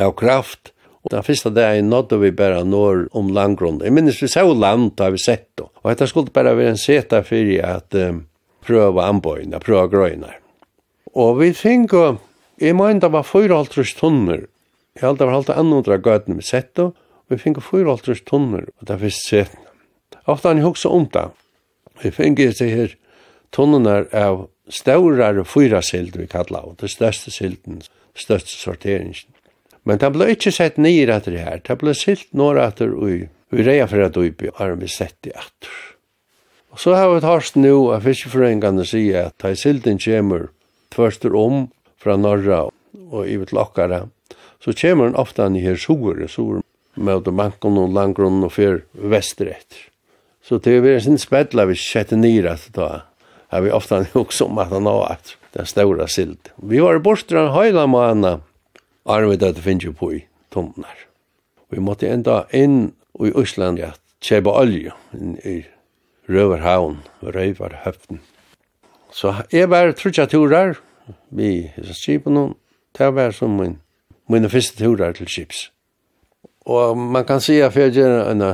av 0.01 0.17
kraft, 0.19 0.73
og 1.05 1.13
den 1.13 1.23
første 1.23 1.53
dagen 1.53 1.91
nådde 1.93 2.19
vi 2.23 2.31
bare 2.33 2.65
når 2.65 3.05
om 3.15 3.29
landgrunn. 3.37 3.83
Jeg 3.85 3.93
minnes 3.93 4.23
vi 4.23 4.29
så 4.33 4.47
land 4.57 4.95
da 4.99 5.11
vi 5.13 5.21
sett 5.21 5.51
det, 5.61 5.69
og 5.69 5.91
dette 5.91 6.09
skulle 6.09 6.33
bare 6.35 6.57
være 6.57 6.75
en 6.75 6.81
seta 6.81 7.21
for 7.23 7.51
at 7.61 7.99
um, 8.01 8.25
prøve 8.65 9.05
anbøyene, 9.05 9.61
prøve 9.61 9.91
grøyene. 9.93 10.33
Og 11.15 11.39
vi 11.39 11.53
tenker, 11.55 12.17
jeg 12.59 12.75
mener 12.75 13.05
det 13.05 13.13
var 13.13 13.29
4,5 13.29 13.99
tonner 14.01 14.47
Jeg 14.95 15.09
halte 15.09 15.27
var 15.27 15.35
halte 15.35 15.57
anundra 15.59 15.99
gøtene 15.99 16.39
med 16.39 16.47
setto, 16.47 16.93
og 16.95 17.33
vi 17.33 17.41
finko 17.41 17.63
4,5 17.65 18.25
tonner 18.29 18.69
og 18.69 18.89
det 18.89 19.01
fyrst 19.01 19.29
setna. 19.29 19.73
Ofta 20.31 20.53
han 20.53 20.63
hoksa 20.63 20.89
om 20.89 21.09
det. 21.13 21.29
Vi 22.03 22.13
finko 22.15 22.47
det 22.59 22.71
her 22.71 22.95
tonnerna 23.55 24.05
av 24.15 24.47
staurare 24.71 25.45
fyra 25.45 25.83
sild 25.83 26.17
vi 26.17 26.27
kalla 26.31 26.63
av, 26.63 26.77
det 26.81 26.91
største 26.93 27.33
silden, 27.35 27.83
største 28.15 28.55
sorteringen. 28.55 29.27
Men 29.85 30.01
det 30.01 30.13
ble 30.15 30.31
ikke 30.33 30.53
sett 30.55 30.79
nye 30.81 31.05
at 31.13 31.27
det 31.29 31.43
her, 31.43 31.61
det 31.61 31.77
ble 31.81 31.93
silt 31.95 32.31
nor 32.33 32.59
etter 32.61 32.89
det 32.89 32.97
ui, 32.97 33.19
vi 33.53 33.67
reia 33.67 33.87
for 33.91 34.01
at 34.01 34.17
uipi, 34.17 34.49
og 34.49 34.79
vi 34.81 34.89
sett 34.89 35.29
i 35.29 35.35
etter. 35.35 35.75
Og 36.75 36.81
så 36.83 36.97
har 36.97 37.13
vi 37.13 37.21
tarst 37.23 37.59
nu 37.59 37.93
at 37.95 38.03
fiskefrøyngane 38.03 38.87
sier 38.89 39.29
at 39.29 39.37
da 39.43 39.53
silden 39.55 40.01
kjemur 40.03 40.49
tvørstur 40.95 41.37
om 41.39 41.69
fra 42.01 42.17
norra 42.19 42.65
og 43.05 43.29
i 43.29 43.37
vitt 43.39 43.53
okkara, 43.55 44.07
så 44.65 44.73
kommer 44.73 45.05
han 45.05 45.17
ofte 45.21 45.43
han 45.43 45.57
i 45.57 45.61
her 45.61 45.77
sår, 45.77 46.27
sår 46.29 46.63
med 46.95 47.29
banken 47.37 47.77
og 47.77 47.93
langgrunnen 47.93 48.47
og 48.47 48.55
fyr 48.55 48.85
vestrett. 48.97 49.77
Så 50.45 50.59
det 50.63 50.79
er 50.81 51.09
en 51.09 51.21
spedla 51.21 51.67
vi 51.69 51.77
setter 51.77 52.17
nere 52.17 52.55
at 52.57 52.71
da, 52.77 53.05
har 53.53 53.65
vi 53.65 53.73
ofte 53.73 54.07
også 54.17 54.49
om 54.49 54.61
at 54.63 54.73
han 54.73 54.89
har 54.89 55.19
at 55.19 55.35
den 55.55 55.69
stora 55.69 56.09
silt. 56.09 56.53
Vi 56.57 56.81
var 56.81 57.03
bortre 57.05 57.45
en 57.45 57.53
høyla 57.55 57.87
måned, 57.87 58.41
arvet 59.05 59.45
at 59.45 59.59
det 59.59 59.67
finnes 59.67 59.85
jo 59.85 59.93
på 59.93 60.11
i 60.17 60.25
tomtnar. 60.55 60.97
Vi 61.69 61.83
måtte 61.85 62.09
enda 62.09 62.45
inn 62.53 62.95
i 63.21 63.33
Osland 63.37 63.83
at 63.85 64.01
kjeba 64.25 64.57
olje 64.63 64.95
i 65.45 65.61
Røverhavn, 66.31 67.03
Røverhøften. 67.21 68.23
Så 69.13 69.37
jeg 69.53 69.69
var 69.71 69.93
trutja 69.93 70.25
turar, 70.27 70.79
vi 71.29 71.69
skipen, 71.93 72.35
noen, 72.35 72.55
det 72.97 73.13
var 73.13 73.35
som 73.37 73.59
min 73.61 73.77
mine 74.29 74.51
første 74.51 74.79
turer 74.79 75.13
til 75.13 75.29
Kips. 75.29 75.71
Og 76.67 76.97
man 76.97 77.27
kan 77.29 77.43
si 77.45 77.59
at 77.61 77.77
jeg 77.77 77.93
gjør 77.93 78.31
en 78.31 78.45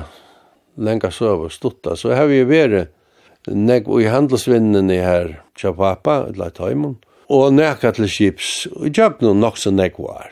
lenge 0.76 1.10
sove 1.14 1.48
og 1.48 1.54
stutta, 1.54 1.96
så 1.96 2.14
har 2.14 2.26
vi 2.30 2.40
jo 2.40 2.48
vært 2.50 2.90
nek 3.50 3.88
i 4.00 4.10
handelsvinnene 4.10 4.98
her 5.00 5.32
til 5.58 5.74
pappa, 5.78 6.26
eller 6.28 6.50
tøymon, 6.54 6.98
og 7.30 7.52
nekka 7.54 7.94
til 7.94 8.10
Kips, 8.10 8.66
og 8.74 8.90
gjør 8.90 9.20
noe 9.22 9.38
nok 9.38 9.58
så 9.58 9.70
nek 9.70 9.98
var. 10.02 10.30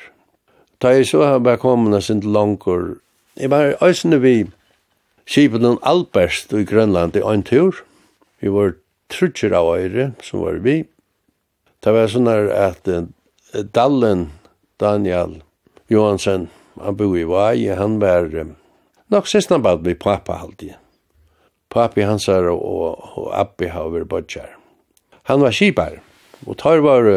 Da 0.82 0.92
jeg 0.94 1.08
så 1.10 1.24
har 1.24 1.42
jeg 1.42 1.62
kommet 1.62 2.04
sin 2.04 2.20
langkår, 2.20 2.98
jeg 3.38 3.50
var 3.50 3.76
øsne 3.82 4.18
vi 4.22 4.48
Kipen 5.28 5.62
den 5.62 5.78
Alberst 5.82 6.52
i 6.56 6.64
Grønland 6.64 7.16
i 7.16 7.20
en 7.20 7.42
tur. 7.44 7.84
Vi 8.40 8.48
var 8.48 8.72
trutcher 9.12 9.52
av 9.52 9.74
øyre, 9.76 10.12
som 10.24 10.40
var 10.40 10.62
vi. 10.64 10.86
Det 11.84 11.92
var 11.92 12.08
sånn 12.08 12.30
at 12.32 12.88
uh, 12.88 13.04
Dallen 13.76 14.30
Daniel 14.78 15.42
Johansen, 15.88 16.48
han 16.80 16.96
bor 16.96 17.16
i 17.18 17.24
Vaje, 17.26 17.74
han 17.74 17.98
var 17.98 18.30
eh, 18.34 18.52
nok 19.10 19.26
sista 19.26 19.58
bad 19.58 19.82
med 19.82 19.98
pappa 19.98 20.38
alltid. 20.38 20.76
Pappi 21.68 22.02
hans 22.02 22.28
er 22.28 22.48
og, 22.48 22.62
og, 22.62 23.08
og 23.18 23.32
Abbi 23.36 23.68
har 23.72 23.90
vært 23.92 24.08
bodger. 24.08 24.54
Han 25.28 25.42
var 25.44 25.52
kipar, 25.52 25.98
og 26.46 26.56
tar 26.60 26.80
var 26.80 27.08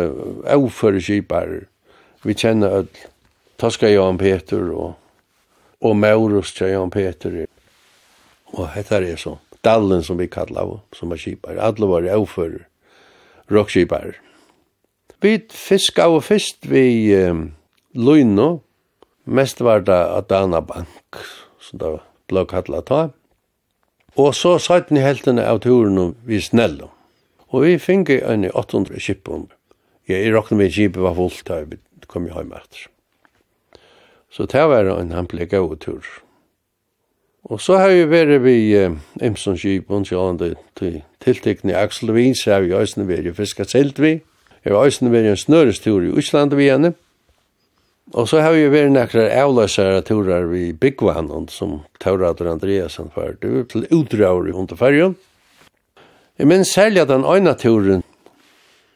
avføre 0.51 0.99
kipar. 0.99 1.53
Vi 2.25 2.35
kjenner 2.35 2.81
at 2.81 3.05
Toska 3.61 3.87
Johan 3.91 4.17
Peter 4.17 4.71
og, 4.73 4.97
og 5.81 5.95
Maurus 5.95 6.51
til 6.57 6.73
Johan 6.73 6.91
Peter. 6.91 7.45
Og 8.57 8.67
dette 8.75 8.99
er 8.99 9.21
så, 9.21 9.37
Dallen 9.63 10.03
som 10.03 10.17
vi 10.17 10.25
kallar, 10.27 10.79
som 10.97 11.13
var 11.13 11.21
kipar. 11.21 11.61
Alle 11.61 11.87
var 11.87 12.09
avføre 12.09 12.65
rockskipar. 13.51 14.15
Vi 15.21 15.35
fiska 15.53 16.07
og 16.09 16.23
fyrst 16.25 16.65
vi 16.65 17.13
um, 17.13 17.51
Luino, 17.93 18.63
mest 19.25 19.59
var 19.61 19.83
det 19.85 19.93
Adana 19.93 20.63
Bank, 20.65 21.19
som 21.61 21.77
det 21.77 21.91
ble 22.31 22.41
kallet 22.49 22.87
ta. 22.89 23.01
Og 24.17 24.33
så 24.33 24.55
satt 24.57 24.89
ni 24.89 25.03
heltene 25.03 25.45
av 25.45 25.61
turen 25.61 26.15
vi 26.25 26.39
snello. 26.41 26.89
Og 27.53 27.67
vi 27.67 27.75
finge 27.77 28.17
en 28.25 28.47
800 28.49 28.97
kippen. 28.99 29.45
Jeg 30.09 30.25
ja, 30.25 30.33
råkna 30.33 30.57
med 30.57 30.73
kippet 30.73 31.03
var 31.03 31.13
fullt 31.13 31.45
da 31.45 31.61
vi 31.69 31.77
kom 32.07 32.25
i 32.25 32.33
hjemme 32.33 32.57
etter. 32.57 32.89
Så 34.31 34.49
det 34.49 34.65
var 34.73 34.89
en 34.89 35.13
hampelig 35.13 35.51
gau 35.53 35.75
tur. 35.75 36.01
Og 37.43 37.61
så 37.61 37.77
har 37.77 37.93
vi 37.93 38.09
vært 38.09 38.41
vi 38.41 38.73
eh, 38.73 38.97
Imson 39.21 39.57
kippon, 39.57 40.05
så 40.05 40.25
han 40.25 40.41
det 40.41 40.55
tiltekne 41.21 41.77
Axel 41.77 42.13
Vins, 42.15 42.45
har 42.45 42.65
vi 42.65 42.73
òsne 42.73 43.05
vært 43.05 43.35
fiska 43.37 43.69
silt 43.69 44.01
vi. 44.01 44.17
Jeg 44.61 44.75
har 44.75 44.85
også 44.85 45.09
vært 45.09 45.31
en 45.31 45.39
snørestur 45.39 46.03
i 46.05 46.13
Ísland 46.21 46.53
vi 46.53 46.69
henne. 46.69 46.93
Og 48.13 48.27
så 48.27 48.41
har 48.43 48.53
vi 48.53 48.67
vært 48.69 48.91
nekkere 48.91 49.31
avløsere 49.39 50.01
turer 50.05 50.45
vi 50.51 50.71
Byggvann, 50.75 51.47
som 51.49 51.79
Taurater 52.03 52.49
Andreasen 52.51 53.09
var 53.15 53.37
til 53.41 53.87
utdrager 53.87 54.49
i 54.51 54.55
hundefergen. 54.55 55.15
Jeg 56.37 56.49
minns 56.49 56.73
særlig 56.73 57.01
at 57.01 57.09
den 57.09 57.25
øyne 57.25 57.53
turen, 57.55 58.03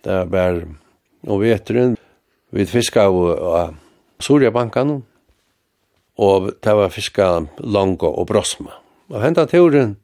det 0.04 0.32
var 0.32 0.62
og 1.26 1.42
veteren, 1.42 1.96
vi 2.52 2.66
fiska 2.66 3.08
av, 3.10 3.16
av 3.42 3.76
Surjabankan, 4.22 5.00
og 6.22 6.52
det 6.64 6.76
var 6.78 6.94
fiska 6.94 7.30
Longo 7.60 8.12
og 8.12 8.28
Brosma. 8.30 8.78
Og 9.10 9.22
hentan 9.22 9.50
turen, 9.50 9.96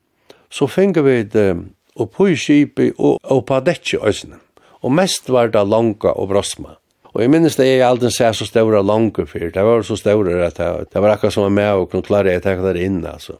så 0.50 0.68
finner 0.68 1.06
vi 1.06 1.22
det 1.24 1.50
oppe 1.96 2.32
i 2.32 2.38
skipet 2.39 2.98
og 2.98 3.20
oppe 3.22 3.60
av 3.60 3.68
dette 3.68 4.00
øyne 4.01 4.41
og 4.82 4.94
mest 4.98 5.30
var 5.30 5.52
det 5.54 5.64
langa 5.68 6.14
og 6.16 6.32
brosma. 6.32 6.78
Og 7.12 7.24
jeg 7.26 7.32
minnes 7.34 7.58
det 7.60 7.68
jeg 7.68 7.84
aldri 7.84 8.10
ser 8.14 8.36
så 8.36 8.48
ståre 8.48 8.80
langer 8.86 9.28
fyr, 9.28 9.50
det 9.52 9.64
var 9.68 9.84
så 9.84 9.98
ståre 10.00 10.38
at 10.46 10.60
det, 10.60 10.70
det 10.94 11.02
var 11.04 11.16
akkurat 11.16 11.36
som 11.36 11.44
var 11.44 11.56
med 11.58 11.72
og 11.76 11.90
kunne 11.92 12.08
klare 12.08 12.38
jeg 12.38 12.44
tekna 12.46 12.72
der 12.72 12.80
inn, 12.80 13.02
altså. 13.06 13.38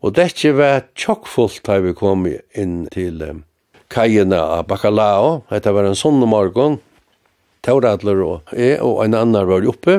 Og 0.00 0.14
det 0.16 0.30
ikke 0.30 0.54
var 0.56 0.84
tjokkfullt 0.96 1.64
da 1.66 1.80
vi 1.82 1.92
kom 1.96 2.22
inn 2.56 2.76
til 2.94 3.20
um, 3.26 3.42
kajene 3.92 4.38
av 4.38 4.68
Bacalao, 4.70 5.42
det 5.50 5.74
var 5.74 5.88
en 5.88 5.98
sånn 5.98 6.22
morgen, 6.22 6.78
Tauradler 7.60 8.22
og 8.24 8.54
jeg 8.56 8.78
og 8.80 9.02
en 9.04 9.18
annan 9.18 9.48
var 9.50 9.66
oppe, 9.68 9.98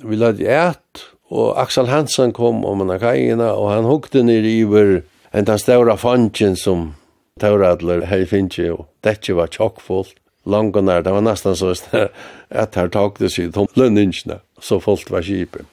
vi 0.00 0.16
lade 0.16 0.46
et, 0.48 1.02
og 1.28 1.58
Axel 1.60 1.90
Hansen 1.90 2.32
kom 2.32 2.62
om 2.64 2.80
en 2.84 2.94
av 2.94 3.02
kajene, 3.02 3.50
og 3.52 3.68
han 3.74 3.88
hukte 3.90 4.22
ned 4.24 4.46
i 4.48 4.62
over 4.64 5.02
en 5.32 5.50
av 5.50 5.60
ståre 5.60 5.98
fangen 6.00 6.56
som 6.56 6.92
Tauradler 7.42 8.06
her 8.08 8.24
finnes 8.30 8.56
jo, 8.60 8.86
det 9.04 9.18
ikke 9.18 9.40
var 9.42 9.52
tjokkfullt 9.52 10.21
langonar, 10.44 11.02
det 11.02 11.10
var 11.10 11.20
nästan 11.20 11.56
så 11.56 11.70
att 12.48 12.74
här 12.74 13.12
det 13.18 13.30
sig 13.30 13.52
tom 13.52 13.66
lönningarna, 13.74 14.40
så 14.60 14.80
fullt 14.80 15.10
var 15.10 15.22
kipen. 15.22 15.66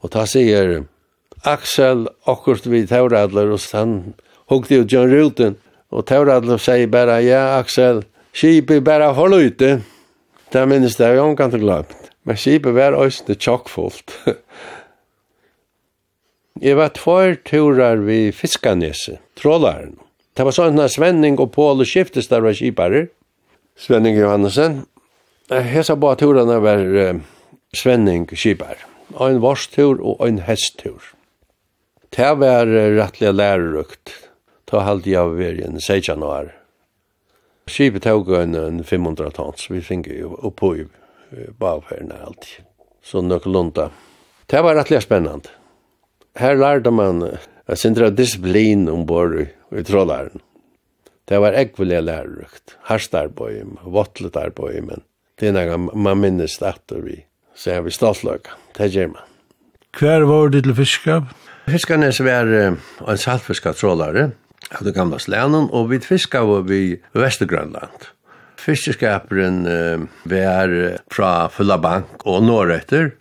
Og 0.00 0.10
ta 0.10 0.26
sier 0.26 0.84
Axel 1.42 2.06
akkurat 2.24 2.66
vi 2.66 2.86
Tauradler, 2.86 3.50
og 3.50 3.60
han 3.72 4.14
hukte 4.50 4.76
jo 4.76 4.84
John 4.88 5.10
Ruten, 5.10 5.56
og 5.90 6.06
Tauradler 6.06 6.60
sier 6.62 6.86
bara, 6.86 7.20
ja 7.24 7.58
Axel, 7.58 8.04
kipen 8.32 8.84
bara 8.84 9.12
håll 9.16 9.34
ute. 9.34 9.80
Det 10.52 10.66
minnes 10.66 10.96
det, 10.96 11.14
jag 11.14 11.36
kan 11.36 11.46
inte 11.46 11.58
glömt. 11.58 12.12
Men 12.22 12.36
kipen 12.36 12.74
var 12.74 12.92
ösne 12.92 13.34
tjockfullt. 13.34 14.18
Jeg 16.60 16.76
var 16.78 16.88
tvær 16.96 17.34
turar 17.44 18.00
vi 18.00 18.32
Fiskanese, 18.32 19.18
Trollaren. 19.36 19.98
Det 20.36 20.44
var 20.46 20.54
sånn 20.56 20.80
en 20.80 20.88
svenning 20.88 21.36
og 21.36 21.50
Pål 21.52 21.82
og 21.84 21.88
skiftes 21.88 22.30
der 22.30 22.40
var 22.40 22.56
kiparer. 22.56 23.10
Svenning 23.78 24.16
Johansen. 24.16 24.86
Hesa 25.48 25.96
båda 25.96 26.16
turene 26.16 26.58
var 26.58 26.78
uh, 26.78 27.20
Svenning 27.72 28.26
Kibar. 28.26 28.76
Ein 29.20 29.42
varstur 29.42 30.00
og 30.00 30.22
ein 30.24 30.38
hesttur. 30.46 31.12
Det 32.16 32.30
var 32.40 32.66
uh, 32.66 32.96
rettelig 32.96 33.34
lærerukt. 33.34 34.14
Ta 34.66 34.80
halde 34.80 35.10
jeg 35.10 35.36
ved 35.36 35.60
en 35.66 35.80
16 35.80 36.22
år. 36.24 36.48
Skipet 37.68 38.06
tog 38.08 38.32
en 38.32 38.84
500 38.84 39.30
tons. 39.36 39.68
Vi 39.70 39.82
finner 39.84 40.16
jo 40.22 40.32
oppå 40.40 40.72
i 40.80 40.88
bavherrene 41.60 42.16
alltid. 42.16 42.64
Så 43.04 43.20
nøkkelunda. 43.20 43.90
Det 44.50 44.64
var 44.64 44.80
rettelig 44.80 45.02
spennende. 45.04 45.52
Her 46.40 46.56
lærte 46.56 46.90
man 46.90 47.22
uh, 47.22 47.76
sindra 47.76 48.08
disiplin 48.10 48.88
ombord 48.88 49.42
i 49.44 49.84
trollaren. 49.84 50.40
Det 51.26 51.40
var 51.42 51.56
ekvelig 51.58 52.04
lærerukt, 52.06 52.76
harst 52.86 53.14
arbeid, 53.18 53.72
vottlet 53.82 54.36
arbeid, 54.38 54.84
men 54.86 55.02
det 55.40 55.50
er 55.50 55.56
noe 55.56 55.78
man 55.98 56.20
minnes 56.22 56.54
datter 56.62 57.02
vi, 57.02 57.16
så 57.58 57.74
er 57.74 57.82
vi 57.82 57.94
stoltløk, 57.94 58.52
det 58.78 58.92
gjør 58.94 59.10
man. 59.16 59.26
Hver 59.98 60.26
var 60.28 60.52
det 60.54 60.62
til 60.66 60.76
fiskap? 60.78 61.32
Fiskarnes 61.66 62.20
var 62.22 62.46
en 62.46 63.18
saltfiska 63.18 63.72
trålare 63.74 64.28
av 64.70 64.84
det 64.86 64.94
gamla 64.94 65.18
slænen, 65.18 65.66
og 65.74 65.90
vi 65.90 65.98
fiska 66.04 66.44
var 66.46 66.62
vi 66.68 67.00
Vestergrønland. 67.16 68.12
Fiskeskaperen 68.62 69.64
var 70.30 70.72
fra 71.10 71.32
Fullabank 71.50 72.22
og 72.26 72.44
Norretter. 72.46 73.12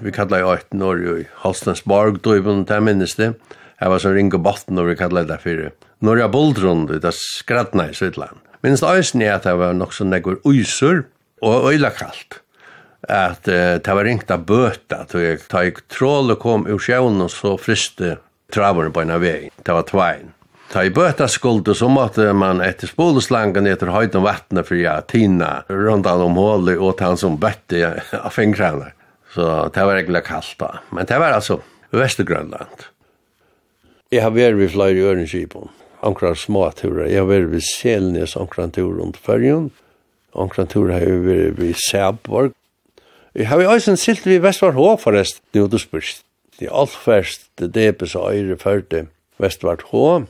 Vi 0.00 0.12
kallar 0.12 0.40
jo 0.40 0.54
et 0.56 0.72
Norge 0.72 1.20
i 1.20 1.28
Holstensborg, 1.44 2.22
då 2.24 2.36
i 2.36 2.40
bunnen, 2.40 2.64
det 2.64 2.80
minnes 2.80 3.14
det. 3.16 3.34
Jeg 3.80 3.90
var 3.90 3.98
som 3.98 4.12
ringe 4.16 4.38
Botten, 4.38 4.78
og 4.78 4.88
vi 4.88 4.96
kallar 4.96 5.28
det 5.28 5.40
fyrir 5.44 5.72
norra 6.02 6.28
boldrund 6.28 6.90
i 6.90 6.98
det 6.98 7.14
skratna 7.14 7.88
i 7.90 7.94
Sydland. 7.94 8.40
Minst 8.62 8.84
eisen 8.86 9.22
er 9.22 9.36
at 9.36 9.46
det 9.46 9.54
var 9.58 9.74
nok 9.74 9.94
så 9.94 10.06
neggur 10.06 10.40
uysur 10.46 11.04
og 11.42 11.70
øyla 11.70 11.90
kallt. 11.94 12.40
At 13.10 13.48
uh, 13.50 13.78
det 13.82 13.94
var 13.98 14.06
ringt 14.06 14.30
av 14.30 14.44
bøta, 14.46 15.02
tog 15.10 15.24
jeg, 15.24 15.40
da 15.50 15.64
jeg 15.66 15.80
og 16.02 16.36
kom 16.42 16.68
ur 16.70 16.78
sjøvn 16.78 17.24
og 17.24 17.32
så 17.34 17.56
friste 17.58 18.16
traverne 18.54 18.94
på 18.94 19.02
en 19.02 19.14
av 19.16 19.22
vei. 19.22 19.50
Det 19.50 19.74
var 19.74 19.86
tvein. 19.88 20.30
Ta 20.72 20.84
i 20.86 20.94
bøta 20.94 21.26
skulde 21.28 21.74
så 21.76 21.90
måtte 21.92 22.30
man 22.32 22.62
etter 22.64 22.88
spoleslangen 22.88 23.66
etter 23.68 23.90
høyden 23.92 24.24
vattnet 24.24 24.68
for 24.68 24.78
ja, 24.78 25.00
tina 25.04 25.64
rundan 25.68 26.22
om 26.24 26.38
hålet 26.38 26.80
og 26.80 26.96
ta 26.96 27.10
han 27.10 27.20
som 27.20 27.36
bøtte 27.36 27.98
av 28.16 28.30
fingrene. 28.32 28.94
Så 29.34 29.44
det 29.74 29.84
var 29.84 29.98
egentlig 29.98 30.24
kallt 30.24 30.56
da. 30.60 30.70
Men 30.94 31.08
det 31.08 31.18
var 31.20 31.34
altså 31.36 31.60
Vestergrønland. 31.92 32.88
Jeg 34.12 34.24
har 34.24 34.32
vært 34.32 34.58
ved 34.60 34.72
flere 34.72 35.12
ørenskipene 35.12 35.81
ankrar 36.02 36.34
små 36.34 36.66
turer. 36.76 37.06
Jeg 37.10 37.22
har 37.22 37.30
vært 37.30 37.50
ved 37.52 37.64
Selnes 37.66 38.36
ankrar 38.36 38.72
tur 38.74 38.98
rundt 38.98 39.16
Førjun. 39.16 39.70
Ankrar 40.34 40.66
tur 40.70 40.90
har 40.92 41.04
jeg 41.04 41.22
vært 41.26 41.60
ved 41.60 41.74
Sæborg. 41.78 42.52
Jeg 43.34 43.48
har 43.48 43.62
jo 43.62 43.70
også 43.70 43.94
en 43.94 43.96
silt 43.96 44.26
ved 44.26 44.42
Vestvar 44.44 44.76
Hå 44.76 44.96
forrest, 45.00 45.40
det 45.54 45.64
du 45.72 45.78
spørst. 45.78 46.24
Det 46.58 46.68
er 46.68 46.74
alt 46.76 46.90
først, 46.90 47.48
det 47.58 47.64
er 47.64 47.72
det 47.72 47.98
på 47.98 48.06
øyre 48.28 48.56
førte 48.60 49.06
Vestvart 49.38 49.82
Hå. 49.90 50.24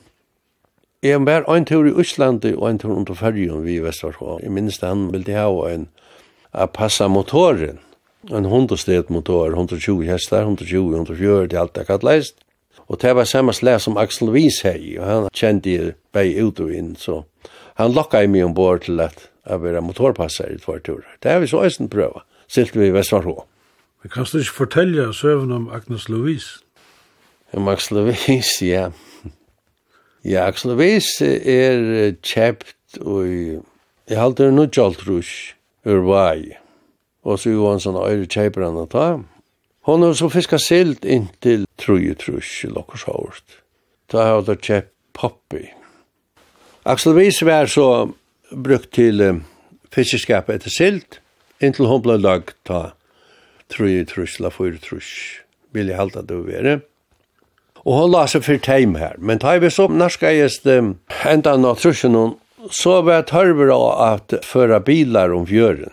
Jeg 1.03 1.19
har 1.19 1.25
vært 1.27 1.49
en 1.51 1.65
tur 1.67 1.89
i 1.89 1.95
Øslandet 1.99 2.55
og 2.55 2.71
en 2.71 2.79
tur 2.79 2.95
rundt 2.95 3.11
Førjun 3.19 3.65
ved 3.65 3.83
Vestvart 3.83 4.21
Hå. 4.21 4.39
Jeg 4.43 4.53
minnes 4.53 4.79
det 4.79 4.89
han 4.89 5.11
ville 5.13 5.35
ha 5.35 5.51
en 5.73 5.89
a 6.53 6.67
passa 6.67 7.09
motoren. 7.09 7.81
En 8.31 8.45
hundestet 8.45 9.11
motor, 9.11 9.51
120 9.51 10.07
hestar, 10.07 10.47
120, 10.47 10.95
140, 10.95 11.49
det 11.51 11.57
er 11.57 11.61
alt 11.61 11.75
det 11.75 11.87
kallt 11.89 12.05
leist. 12.07 12.37
Og 12.89 13.01
det 13.03 13.15
var 13.17 13.25
samme 13.25 13.53
slag 13.53 13.81
som 13.81 13.97
Axel 13.97 14.33
Wies 14.35 14.61
hei, 14.67 14.97
og 14.99 15.07
han 15.07 15.29
kjente 15.35 15.71
jeg 15.71 15.95
bare 16.13 16.47
ut 16.47 16.61
og 16.61 16.73
inn, 16.75 16.97
så 16.97 17.23
han 17.79 17.95
lokka 17.95 18.23
i 18.23 18.31
mig 18.31 18.45
ombord 18.45 18.85
til 18.87 19.01
at 19.01 19.29
jeg 19.49 19.63
var 19.63 19.81
motorpasser 19.81 20.53
i 20.53 20.59
tvær 20.59 20.83
turer. 20.85 21.09
Det 21.23 21.31
har 21.31 21.41
vi 21.43 21.51
så 21.51 21.63
eisen 21.65 21.91
prøva, 21.91 22.25
silt 22.49 22.77
vi 22.77 22.91
i 22.91 22.95
Vestvarhå. 22.95 23.39
Men 24.03 24.11
kan 24.11 24.27
du 24.27 24.39
ikke 24.39 24.59
fortelle 24.65 25.13
søvn 25.15 25.53
om 25.53 25.71
Agnes 25.73 26.09
Louise? 26.09 26.61
Om 27.53 27.69
Axel 27.69 28.05
Wies, 28.09 28.63
ja. 28.63 28.91
Ja, 30.25 30.47
Axel 30.47 30.77
Wies 30.79 31.21
er 31.23 32.15
kjept 32.23 33.01
og 33.01 33.27
jeg 34.11 34.19
halte 34.19 34.49
det 34.49 34.55
noe 34.57 34.71
kjaltrush 34.71 35.55
ur 35.89 36.03
vai. 36.07 36.59
Og 37.23 37.39
så 37.39 37.53
jo 37.55 37.69
han 37.71 37.83
sånn 37.83 37.99
øyre 37.99 38.27
kjeper 38.27 38.67
han 38.67 38.81
å 38.83 38.89
ta. 38.91 39.07
Hon 39.87 40.05
har 40.05 40.15
så 40.19 40.29
fiska 40.31 40.59
silt 40.63 41.07
inntil 41.07 41.65
truje 41.83 42.15
trus 42.19 42.49
lokkurs 42.71 43.07
hårt. 43.09 43.61
Da 44.13 44.27
har 44.29 44.49
jeg 44.49 44.63
kjøpt 44.63 44.93
poppy. 45.17 45.67
Axel 46.85 47.15
Wies 47.15 47.43
var 47.47 47.69
så 47.71 47.87
brukt 48.51 48.93
til 48.97 49.23
um, 49.23 49.43
fiskeskap 49.95 50.51
etter 50.51 50.73
silt, 50.73 51.21
inntil 51.63 51.89
hun 51.91 52.03
ble 52.05 52.19
lag 52.19 52.51
ta 52.67 52.93
truje 53.73 54.05
trus, 54.09 54.39
la 54.43 54.51
fyre 54.53 54.81
trus, 54.83 55.09
vil 55.73 55.93
jeg 55.93 56.01
halda 56.01 56.25
det 56.27 56.37
å 56.37 56.47
være. 56.47 56.75
Og 57.83 57.97
hon 57.99 58.13
la 58.13 58.27
seg 58.31 58.45
for 58.47 58.63
teim 58.63 58.97
her, 59.01 59.17
men 59.19 59.41
ta 59.43 59.57
vi 59.63 59.71
så 59.73 59.89
norskajest 59.91 60.69
um, 60.71 60.95
enda 61.27 61.57
av 61.57 61.81
trusen 61.81 62.19
hun, 62.19 62.37
så 62.71 63.01
var 63.03 63.25
tørver 63.27 63.73
av 63.75 63.89
at 64.05 64.37
føra 64.47 64.79
bilar 64.85 65.33
om 65.35 65.49
fjøren. 65.49 65.91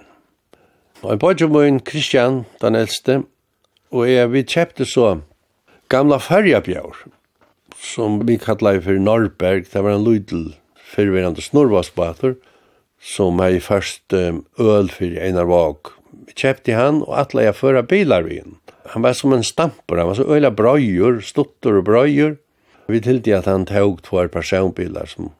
Og 1.01 1.13
en 1.13 1.21
pojkjumøyen, 1.21 1.79
Kristian, 1.85 2.43
den 2.61 2.75
eldste, 2.75 3.23
og 3.95 4.09
jeg, 4.09 4.29
vi 4.33 4.43
kjøpte 4.45 4.85
så 4.85 5.07
gamla 5.89 6.19
färjabjör 6.19 6.95
som 7.75 8.25
vi 8.25 8.37
kallar 8.37 8.79
för 8.79 8.93
Norrberg, 8.93 9.63
det 9.71 9.81
var 9.81 9.91
en 9.91 10.03
lydel 10.03 10.55
förvirrande 10.75 11.41
snorvasbator 11.41 12.35
som 13.01 13.39
hei 13.39 13.59
først 13.63 14.13
um, 14.13 14.43
øl 14.59 14.89
for 14.91 15.17
Einar 15.23 15.47
Våg. 15.47 15.93
Kjøpte 16.35 16.75
han 16.75 17.01
og 17.05 17.13
atle 17.21 17.45
jeg 17.47 17.55
føra 17.55 17.83
bilar 17.87 18.25
vi 18.27 18.41
inn. 18.41 18.57
Han 18.91 19.05
var 19.05 19.15
som 19.15 19.33
en 19.33 19.45
stamper, 19.45 20.01
han 20.01 20.09
var 20.11 20.19
så 20.19 20.27
øyla 20.27 20.51
brøyer, 20.51 21.21
stuttor 21.23 21.79
og 21.79 21.85
brøyer. 21.87 22.35
Vi 22.89 22.99
tildi 23.05 23.31
at 23.37 23.47
han 23.47 23.65
tog 23.69 24.01
tvær 24.03 24.27
personbilar 24.33 25.07
som 25.07 25.31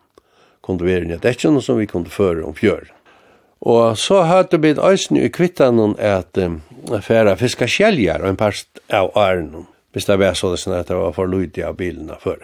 kunde 0.66 0.88
være 0.88 1.06
inn 1.06 1.18
i 1.18 1.20
dekken 1.22 1.60
og 1.60 1.66
som 1.66 1.82
vi 1.82 1.90
kunde 1.90 2.14
føre 2.14 2.46
om 2.48 2.56
fjør. 2.56 2.88
Og 3.60 3.98
så 4.00 4.22
hadde 4.24 4.62
vi 4.64 4.72
et 4.72 4.80
øyne 4.80 5.26
i 5.26 5.34
kvittan 5.34 5.98
at 6.00 6.40
um, 6.40 6.62
færa 7.04 7.36
fiska 7.36 7.68
skjeljar 7.68 8.24
og 8.24 8.32
en 8.32 8.40
parst 8.40 8.80
av 8.88 9.12
æren 9.18 9.68
hvis 9.94 10.08
det 10.10 10.20
var 10.22 10.38
sånn 10.38 10.76
at 10.78 10.90
det 10.90 10.98
var 10.98 11.16
for 11.16 11.30
lydig 11.30 11.64
av 11.66 11.78
bilene 11.80 12.18
før. 12.22 12.42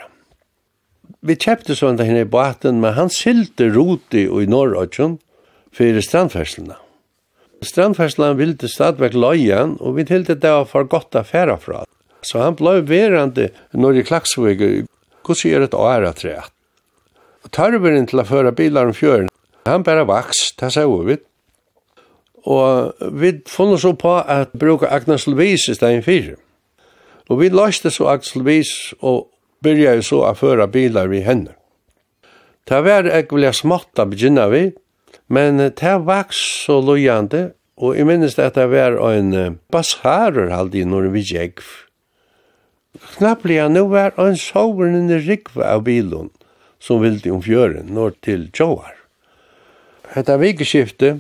Vi 1.26 1.36
kjøpte 1.38 1.76
sånn 1.78 2.00
det 2.00 2.08
henne 2.08 2.26
i 2.26 2.30
båten, 2.30 2.82
men 2.82 2.96
han 2.98 3.12
silte 3.14 3.70
roti 3.74 4.26
i 4.26 4.50
Norrøtjen 4.50 5.20
for 5.76 6.02
strandferslene. 6.02 6.78
Strandferslene 7.66 8.38
ville 8.38 8.70
stadigvæk 8.70 9.16
løyen, 9.18 9.78
og 9.80 9.98
vi 9.98 10.06
tilte 10.06 10.36
det 10.38 10.52
var 10.52 10.68
for 10.70 10.90
godt 10.90 11.16
affæra 11.18 11.58
fra. 11.62 11.84
Så 12.26 12.42
han 12.42 12.58
ble 12.58 12.80
verande 12.86 13.52
når 13.74 14.02
i 14.02 14.06
Klaksvig, 14.06 14.58
hvordan 15.26 15.52
gjør 15.52 15.66
et 15.68 15.78
åra 15.78 16.12
treet? 16.18 16.52
Og 17.46 17.52
tarveren 17.54 18.08
til 18.10 18.22
å 18.22 18.26
føre 18.26 18.54
bilar 18.58 18.90
om 18.90 18.98
fjøren, 18.98 19.30
han 19.66 19.86
bare 19.86 20.06
vaks, 20.06 20.52
det 20.60 20.72
sa 20.74 20.86
vi. 20.86 21.18
Og 22.46 22.94
vi 23.18 23.32
funnet 23.50 23.82
så 23.82 23.94
på 23.98 24.18
at 24.22 24.54
bruka 24.54 24.90
Agnes 24.94 25.26
Lovise 25.30 25.74
i 25.74 25.78
stedet 25.78 26.06
fyrir. 26.06 26.36
Og 27.30 27.42
vi 27.42 27.50
løste 27.50 27.90
så 27.92 28.10
akselvis 28.14 28.94
og 29.02 29.30
byrja 29.66 29.98
så 30.06 30.22
å 30.28 30.34
føre 30.38 30.68
bilar 30.70 31.10
vi 31.10 31.24
henne. 31.26 31.56
Det 32.66 32.82
var 32.86 33.08
ikke 33.10 33.38
vel 33.38 33.54
smått 33.54 34.02
å 34.02 34.08
begynne 34.10 34.46
vi, 34.54 34.64
men 35.30 35.58
det 35.62 35.96
vaks 36.06 36.38
så 36.66 36.80
lojande, 36.82 37.54
og 37.78 37.98
jeg 37.98 38.08
minnes 38.08 38.38
at 38.40 38.58
det 38.58 38.70
var 38.72 38.98
en 39.12 39.60
basharer 39.74 40.54
halde 40.54 41.12
vi 41.14 41.22
gikk. 41.22 41.62
Knapplig 43.18 43.60
han 43.60 43.76
nå 43.76 43.86
var 43.92 44.16
en 44.22 44.38
sovrende 44.40 45.20
rikve 45.20 45.66
av 45.68 45.84
bilen 45.84 46.32
som 46.80 47.02
vilde 47.04 47.32
om 47.34 47.42
fjøren 47.44 47.92
når 47.92 48.16
til 48.24 48.48
Joar. 48.56 48.94
Hetta 50.14 50.38
vikeskifte, 50.40 51.20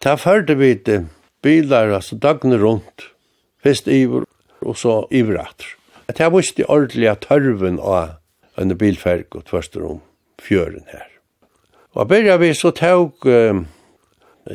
ta 0.00 0.16
førte 0.20 0.58
vi 0.58 0.74
til 0.76 1.06
bilar, 1.42 1.94
altså 1.94 2.18
dagene 2.20 2.58
rundt, 2.60 3.08
fest 3.62 3.88
iver 3.88 4.26
og 4.66 4.78
så 4.78 4.96
ivratter. 5.14 5.68
At 6.10 6.20
jeg 6.22 6.34
visste 6.34 6.66
ordentlig 6.70 7.08
at 7.10 7.26
tørven 7.26 7.78
av 7.82 8.16
en 8.60 8.74
bilferg 8.78 9.34
og 9.36 9.46
tvørste 9.48 9.82
om 9.84 10.02
fjøren 10.42 10.86
her. 10.90 11.08
Og 11.96 12.08
byrja 12.10 12.36
vi 12.40 12.52
så 12.54 12.72
tog 12.76 13.24
um, 13.24 13.64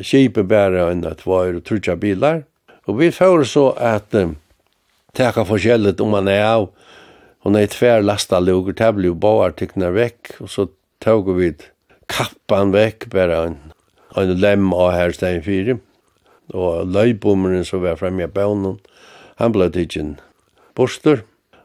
kipen 0.00 0.48
bare 0.48 0.86
enn 0.92 1.04
at 1.08 1.24
var 1.26 1.52
og 1.56 1.64
trutja 1.66 1.96
bilar, 1.98 2.44
og 2.86 2.98
vi 3.00 3.10
får 3.14 3.44
så 3.50 3.66
at 3.78 4.14
um, 4.18 4.36
teka 5.16 5.44
forskjellet 5.46 6.00
om 6.00 6.14
man 6.16 6.30
er 6.30 6.44
av, 6.46 6.70
og 7.42 7.58
er 7.58 7.70
tver 7.70 8.04
lasta 8.06 8.38
lugur, 8.38 8.74
det 8.78 8.92
blir 8.94 9.10
jo 9.10 9.18
bare 9.18 9.52
tykna 9.58 9.90
vekk, 9.94 10.36
og 10.44 10.50
så 10.50 10.68
tog 11.02 11.32
vi 11.36 11.50
kappan 12.10 12.70
vekk, 12.74 13.08
bare 13.10 13.40
en, 13.48 13.58
en 14.16 14.34
lem 14.38 14.70
av 14.76 14.92
her 14.94 15.14
stein 15.16 15.42
fire. 15.42 15.80
og 16.52 16.88
løybommeren 16.92 17.64
som 17.64 17.80
var 17.80 17.96
fremme 17.96 18.26
i 18.26 18.30
bønnen, 18.30 18.76
han 19.40 19.52
ble 19.54 19.68
dikken 19.72 20.16
borster. 20.76 21.22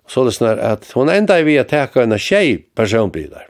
Så 0.07 0.23
det 0.23 0.37
snar 0.37 0.59
at 0.63 0.87
hon 0.95 1.11
enda 1.11 1.41
vi 1.43 1.57
at 1.59 1.71
teka 1.73 2.03
en 2.03 2.15
tjei 2.15 2.63
personbilar. 2.75 3.49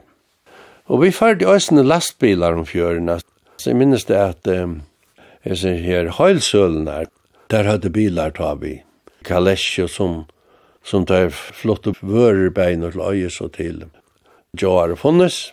Og 0.88 1.04
vi 1.04 1.12
fyrde 1.14 1.46
òsne 1.46 1.84
lastbilar 1.86 2.56
om 2.58 2.66
fjörerna. 2.66 3.18
Så 3.58 3.70
jeg 3.70 3.78
minnes 3.78 4.06
det 4.08 4.18
at 4.18 4.48
um, 4.50 4.80
jeg 5.44 5.60
ser 5.60 5.78
her 5.84 6.10
høylsølene, 6.18 7.04
der 7.52 7.68
hadde 7.68 7.92
bilar 7.92 8.34
ta 8.34 8.54
vi. 8.58 8.80
Kalesje 9.24 9.86
som, 9.90 10.24
som 10.82 11.06
tar 11.06 11.30
flott 11.30 11.86
opp 11.90 12.02
vørebein 12.02 12.86
og 12.86 12.98
løyes 12.98 13.38
og 13.44 13.54
til. 13.58 13.84
Joar 14.58 14.96
funnes, 14.98 15.52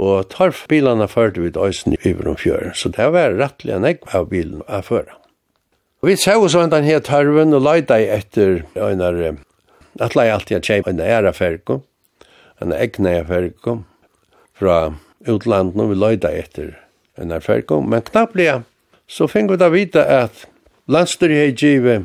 og 0.00 0.30
tar 0.32 0.54
bilarna 0.68 1.06
fyrde 1.06 1.44
vi 1.44 1.52
òsne 1.54 2.00
i 2.02 2.14
om 2.14 2.36
fjörerna. 2.36 2.74
Så 2.74 2.90
det 2.90 3.12
var 3.14 3.36
rettelig 3.38 3.76
en 3.76 3.86
egg 3.86 4.02
av 4.10 4.30
bilen 4.32 4.64
av. 4.66 4.90
Og 6.04 6.10
vi 6.10 6.18
jo 6.20 6.48
sånn 6.52 6.68
den 6.68 6.84
her 6.84 6.98
tørven 7.00 7.56
og 7.56 7.62
leita 7.64 7.96
etter 7.96 8.58
øynar 8.76 9.38
at 10.04 10.12
lei 10.12 10.26
alltid 10.28 10.58
at 10.58 10.66
kjeipa 10.68 10.90
en 10.92 10.98
æra 11.00 11.30
ferko, 11.32 11.78
en 12.60 12.74
egna 12.76 13.14
ferko 13.24 13.78
fra 14.52 14.98
utlandet 15.24 15.80
og 15.80 15.94
vi 15.94 15.96
leita 15.96 16.28
etter 16.28 16.74
en 17.16 17.32
ferko, 17.40 17.78
men 17.80 18.04
knapplega 18.04 18.58
så 19.08 19.30
fengur 19.32 19.56
vi 19.56 19.62
da 19.62 19.70
vita 19.72 20.02
at 20.18 20.42
landstyri 20.92 21.38
hei 21.40 21.56
give 21.56 21.96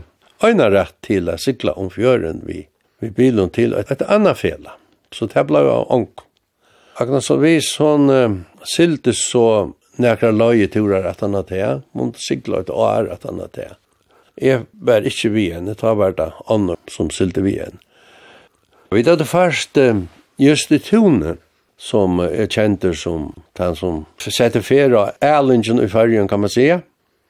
øynar 0.48 0.72
rett 0.78 0.96
til 1.04 1.28
å 1.28 1.36
sikla 1.36 1.76
om 1.76 1.92
fjøren 1.92 2.40
vi, 2.48 2.70
vi 3.04 3.12
bilen 3.20 3.52
til 3.52 3.76
et 3.76 3.92
et 3.92 4.08
annet 4.08 4.40
fela. 4.40 4.78
Så 5.12 5.28
det 5.28 5.44
ble 5.52 5.66
jo 5.68 5.76
ånk. 5.92 6.24
Akkurat 6.96 7.28
så 7.28 7.36
vis, 7.44 7.76
hon 7.84 8.08
uh, 8.08 8.40
siltes 8.64 9.28
så 9.28 9.76
nekra 10.00 10.32
løye 10.32 10.72
turer 10.72 11.04
at 11.04 11.20
han 11.20 11.36
at 11.36 11.52
mot 11.52 11.84
mun 11.92 12.16
sigla 12.16 12.64
et 12.64 12.72
år 12.72 13.12
at 13.12 13.28
han 13.28 13.44
at. 13.44 13.76
Jeg 14.40 14.66
var 14.72 15.04
ikke 15.04 15.34
vi 15.34 15.50
igjen, 15.50 15.68
ta 15.76 15.94
var 16.00 16.16
det 16.16 16.32
andre 16.48 16.78
som 16.88 17.10
sylte 17.12 17.44
vi 17.44 17.58
igjen. 17.58 17.80
Vi 18.90 19.04
hadde 19.04 19.28
først 19.28 19.78
uh, 19.78 20.00
just 20.40 20.72
i 20.72 20.80
Tune, 20.80 21.36
som 21.78 22.20
er 22.24 22.48
kjenter 22.48 22.96
som 22.96 23.34
den 23.60 23.76
som 23.76 24.06
setter 24.20 24.64
fer 24.64 24.96
av 24.96 25.12
Erlingen 25.24 25.84
i 25.84 25.88
fargen, 25.88 26.28
kan 26.28 26.40
man 26.40 26.50
säga. 26.50 26.82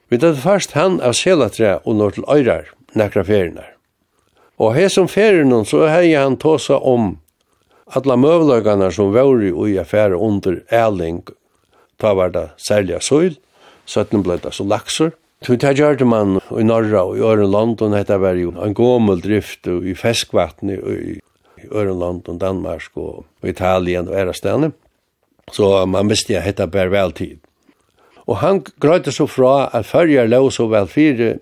Vi 0.08 0.18
hadde 0.18 0.42
først 0.42 0.72
han 0.78 1.00
av 1.00 1.14
Selatre 1.18 1.78
og 1.84 1.98
når 1.98 2.16
til 2.16 2.24
Øyrar, 2.30 2.70
nekra 2.94 3.22
feriene. 3.26 3.66
Og 4.58 4.74
her 4.74 4.88
som 4.88 5.08
ferien, 5.08 5.52
så 5.64 5.86
har 5.88 6.06
han 6.18 6.36
tåsa 6.36 6.78
om 6.78 7.18
alla 7.86 8.16
mövlagarna 8.16 8.90
som 8.90 9.12
var 9.12 9.42
i 9.42 9.52
och 9.52 10.26
under 10.26 10.62
Erling, 10.68 11.22
ta 11.96 12.14
var 12.14 12.30
det 12.30 12.50
særlig 12.56 12.94
av 12.94 13.00
så 13.84 14.00
att 14.00 14.10
ble 14.10 14.36
det 14.36 14.52
så 14.52 14.64
lakser, 14.64 15.12
Tu 15.40 15.56
ta 15.56 15.72
gjorde 15.72 16.04
man 16.04 16.36
i 16.36 16.64
norra 16.68 17.06
og 17.08 17.16
i 17.16 17.22
Ørenland 17.24 17.80
og 17.80 17.94
dette 17.94 18.16
var 18.20 18.36
jo 18.36 18.50
en 18.60 18.74
gommel 18.76 19.22
drift 19.24 19.68
og 19.72 19.86
i 19.88 19.94
feskvattnet 19.96 20.82
i 20.84 21.68
Ørenland 21.72 22.28
og 22.28 22.40
Danmark 22.40 22.90
og, 23.00 23.24
og 23.24 23.48
Italien 23.48 24.08
og 24.08 24.14
æra 24.14 24.34
ære 24.44 24.72
Så 25.52 25.86
man 25.86 26.10
visste 26.10 26.32
jeg 26.32 26.44
dette 26.44 26.90
vel 26.90 27.12
tid. 27.12 27.38
Og 28.26 28.36
han 28.36 28.64
grøyte 28.80 29.12
så 29.12 29.26
fra 29.26 29.70
at 29.72 29.86
førjer 29.86 30.28
lå 30.28 30.50
så 30.50 30.66
vel 30.66 30.86
fire 30.86 31.38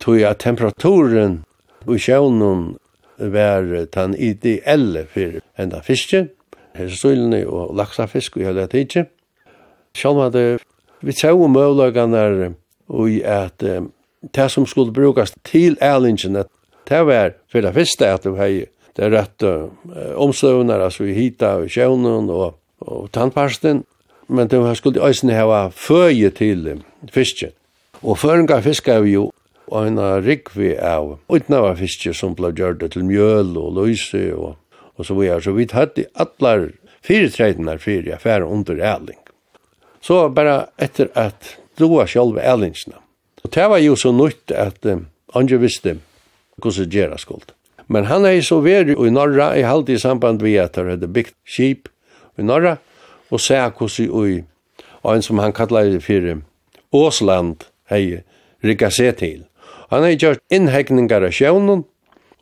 tog 0.00 0.20
at 0.20 0.38
temperaturen 0.38 1.44
i 1.88 1.98
sjøvnen 1.98 2.76
var 3.16 3.62
den 3.94 4.14
ideelle 4.14 5.06
for 5.06 5.40
enda 5.58 5.80
fiske, 5.80 6.28
hestøylene 6.76 7.46
og 7.48 7.74
laksafisk 7.76 8.36
og 8.36 8.44
hele 8.44 8.66
tiden. 8.66 9.08
Sjøvn 9.96 10.22
hadde 10.22 10.58
vi 11.00 11.12
tjau 11.12 11.48
møvlagene 11.48 12.54
og 12.90 13.10
i 13.10 13.20
at 13.22 13.62
um, 13.62 13.90
det 14.34 14.48
som 14.50 14.66
skulle 14.66 14.92
brukast 14.92 15.38
til 15.46 15.78
ælingen, 15.82 16.42
det 16.88 17.06
var 17.06 17.32
for 17.52 17.60
det 17.64 17.74
første 17.74 18.06
at 18.06 18.24
du 18.24 18.34
hei 18.36 18.66
det 18.96 19.12
rette 19.14 19.46
uh, 19.46 19.70
omstøvner, 20.18 20.82
altså 20.82 21.06
i 21.06 21.14
hita 21.14 21.54
og 21.62 21.70
sjøvnen 21.70 22.30
og, 22.30 22.58
og 22.80 23.08
tannparsten, 23.14 23.84
men 24.28 24.48
du 24.48 24.62
skulle 24.74 25.06
eisen 25.06 25.30
hava 25.30 25.68
føje 25.70 26.30
til 26.30 26.72
um, 26.72 26.82
fisken. 27.12 27.54
Og 28.02 28.18
føringa 28.18 28.60
fiska 28.64 28.98
er 28.98 29.06
jo 29.06 29.30
og 29.70 29.86
en 29.86 30.00
rikvi 30.24 30.72
av 30.74 31.16
utnava 31.30 31.74
fiske 31.78 32.12
som 32.16 32.34
ble 32.38 32.50
gjørt 32.58 32.82
til 32.90 33.06
mjøl 33.06 33.54
og 33.60 33.76
løyse 33.78 34.22
og, 34.34 34.56
og 34.98 35.06
så 35.06 35.14
videre. 35.14 35.42
Så 35.44 35.54
vi 35.54 35.68
hadde 35.70 36.08
allar 36.18 36.66
fire 37.06 37.30
treidene 37.30 37.76
fyrir 37.78 38.16
affæra 38.16 38.48
under 38.50 38.82
ærling. 38.82 39.18
Så 40.02 40.28
bara 40.34 40.64
etter 40.80 41.12
at 41.14 41.59
stua 41.80 42.04
sjálva 42.06 42.44
ærlingsna. 42.44 43.00
Og 43.44 43.54
det 43.54 43.66
var 43.72 43.80
jo 43.80 43.96
så 43.96 44.12
nytt 44.12 44.52
at 44.52 44.84
um, 44.84 45.06
Anje 45.34 45.56
visste 45.60 45.96
hvordan 46.60 46.90
gjera 46.92 47.16
skuld. 47.18 47.54
Men 47.88 48.04
han 48.06 48.26
er 48.28 48.40
så 48.44 48.60
veri 48.60 48.92
i 48.92 49.10
Norra 49.10 49.54
i 49.56 49.64
halde 49.64 49.94
i 49.94 49.98
samband 49.98 50.42
vi 50.44 50.58
at 50.60 50.76
han 50.76 50.90
hadde 50.92 51.08
byggt 51.08 51.34
skip 51.48 51.88
i 52.38 52.44
Norra 52.44 52.76
og 53.30 53.40
se 53.40 53.56
hvordan 53.56 54.28
i 54.28 54.42
og 55.00 55.14
en 55.14 55.22
som 55.24 55.38
han 55.40 55.54
kallar 55.56 55.88
det 55.88 56.02
fyrir 56.04 56.42
Åsland 56.92 57.64
hei 57.88 58.20
rikka 58.60 58.90
seg 58.92 59.16
til. 59.16 59.46
Han 59.88 60.04
hei 60.04 60.18
gjort 60.20 60.42
innhegningar 60.52 61.24
av 61.24 61.32
sjøvnen 61.32 61.86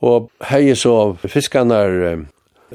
og 0.02 0.32
hei 0.50 0.74
så 0.74 1.14
fiskanar 1.22 2.26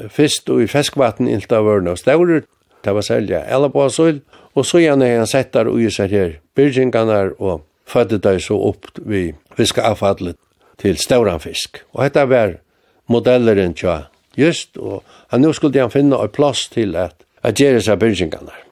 fyrst 0.09 0.47
og 0.49 0.63
i 0.63 0.69
feskvatten 0.71 1.27
ilta 1.27 1.59
vörna 1.59 1.97
og 1.97 1.99
staurer, 1.99 2.47
det 2.83 2.95
var 2.95 3.03
særlig 3.03 3.43
elabasøyl, 3.43 4.21
og 4.55 4.65
så 4.65 4.79
gjerne 4.79 5.09
hei 5.09 5.19
han 5.19 5.29
settar 5.29 5.67
ui 5.67 5.91
seg 5.91 6.15
her 6.15 6.39
byrgingarnar 6.55 7.33
og 7.39 7.63
fødde 7.89 8.19
dei 8.23 8.39
så 8.41 8.57
opp 8.69 8.89
vi 8.97 9.33
fiskaavfallet 9.57 10.37
til 10.81 10.97
Stauranfisk. 10.97 11.83
Og 11.93 12.03
dette 12.05 12.25
var 12.29 12.57
modelleren 13.11 13.75
tja 13.77 14.03
just, 14.37 14.77
og 14.77 15.03
han 15.29 15.41
nu 15.41 15.53
skulle 15.53 15.81
han 15.81 15.93
finna 15.93 16.21
ei 16.23 16.31
plass 16.33 16.67
til 16.73 16.95
at, 16.97 17.15
at 17.43 17.59
gjere 17.59 17.81
seg 17.81 17.99
byrgingarnar. 18.01 18.63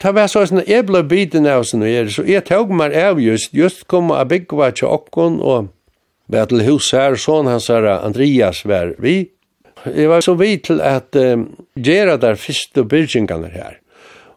Ta 0.00 0.12
var 0.12 0.28
så 0.28 0.44
sånn, 0.44 0.60
jeg 0.68 0.84
ble 0.86 1.00
biten 1.08 1.48
av 1.48 1.64
sånn 1.64 1.86
og 1.86 1.90
gjere, 1.90 2.12
så 2.12 2.26
jeg 2.28 2.44
tog 2.48 2.72
meg 2.74 2.94
av 3.00 3.20
just, 3.22 3.54
just 3.56 3.86
kom 3.88 4.12
a 4.12 4.24
byggva 4.28 4.70
tja 4.76 4.90
okkon, 4.92 5.40
og 5.40 5.72
var 6.28 6.50
til 6.50 6.64
hus 6.66 6.90
her, 6.92 7.16
sånn 7.16 7.48
hans 7.48 7.70
her, 7.72 7.86
Andreas 7.96 8.64
var 8.68 8.92
vi. 9.02 9.30
Jeg 9.86 10.10
var 10.10 10.24
så 10.24 10.34
vidt 10.36 10.66
til 10.68 10.82
at 10.82 11.16
um, 11.16 11.46
gjere 11.78 12.16
der 12.20 12.38
fyrste 12.40 12.84
byrgingarnar 12.84 13.54
her. 13.54 13.76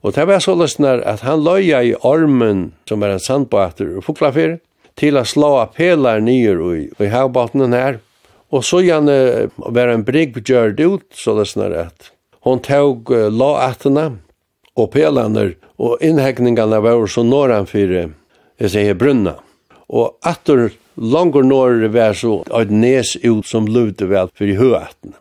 Og 0.01 0.15
det 0.15 0.25
var 0.29 0.39
så 0.43 0.55
løsner 0.55 1.01
at 1.07 1.23
han 1.27 1.43
løya 1.43 1.81
i 1.83 1.95
ormen, 2.07 2.71
som 2.87 3.03
var 3.03 3.15
en 3.15 3.23
sandbater 3.23 3.97
og 3.99 4.05
fuklafer, 4.07 4.59
til 4.99 5.19
å 5.19 5.25
slå 5.27 5.51
av 5.61 5.75
pelar 5.75 6.23
nyer 6.23 6.61
i, 6.75 6.85
i 6.99 7.11
havbaten 7.11 7.75
her. 7.75 7.99
Og 8.49 8.63
så 8.65 8.81
gjerne 8.83 9.49
var 9.57 9.91
en 9.91 10.05
brygg 10.07 10.39
gjørt 10.41 10.79
ut, 10.79 11.05
så 11.13 11.35
løsner 11.37 11.75
at 11.85 12.11
hon 12.47 12.61
tog 12.63 13.11
uh, 13.11 13.27
låatene 13.27 14.07
og 14.79 14.91
pelene, 14.95 15.53
og 15.79 15.99
innhegningene 16.03 16.79
var 16.83 17.05
så 17.11 17.23
når 17.23 17.53
han 17.55 17.67
for, 17.69 17.93
jeg 18.59 18.71
sier, 18.71 18.95
brunna. 18.99 19.37
Og 19.89 20.15
atter 20.27 20.69
langer 20.99 21.43
når 21.47 21.87
var 21.93 22.15
så 22.17 22.39
et 22.59 22.71
nes 22.71 23.15
ut 23.23 23.47
som 23.47 23.67
luvde 23.67 24.07
vel 24.09 24.31
for 24.35 24.47
i 24.47 24.57
høatene. 24.59 25.15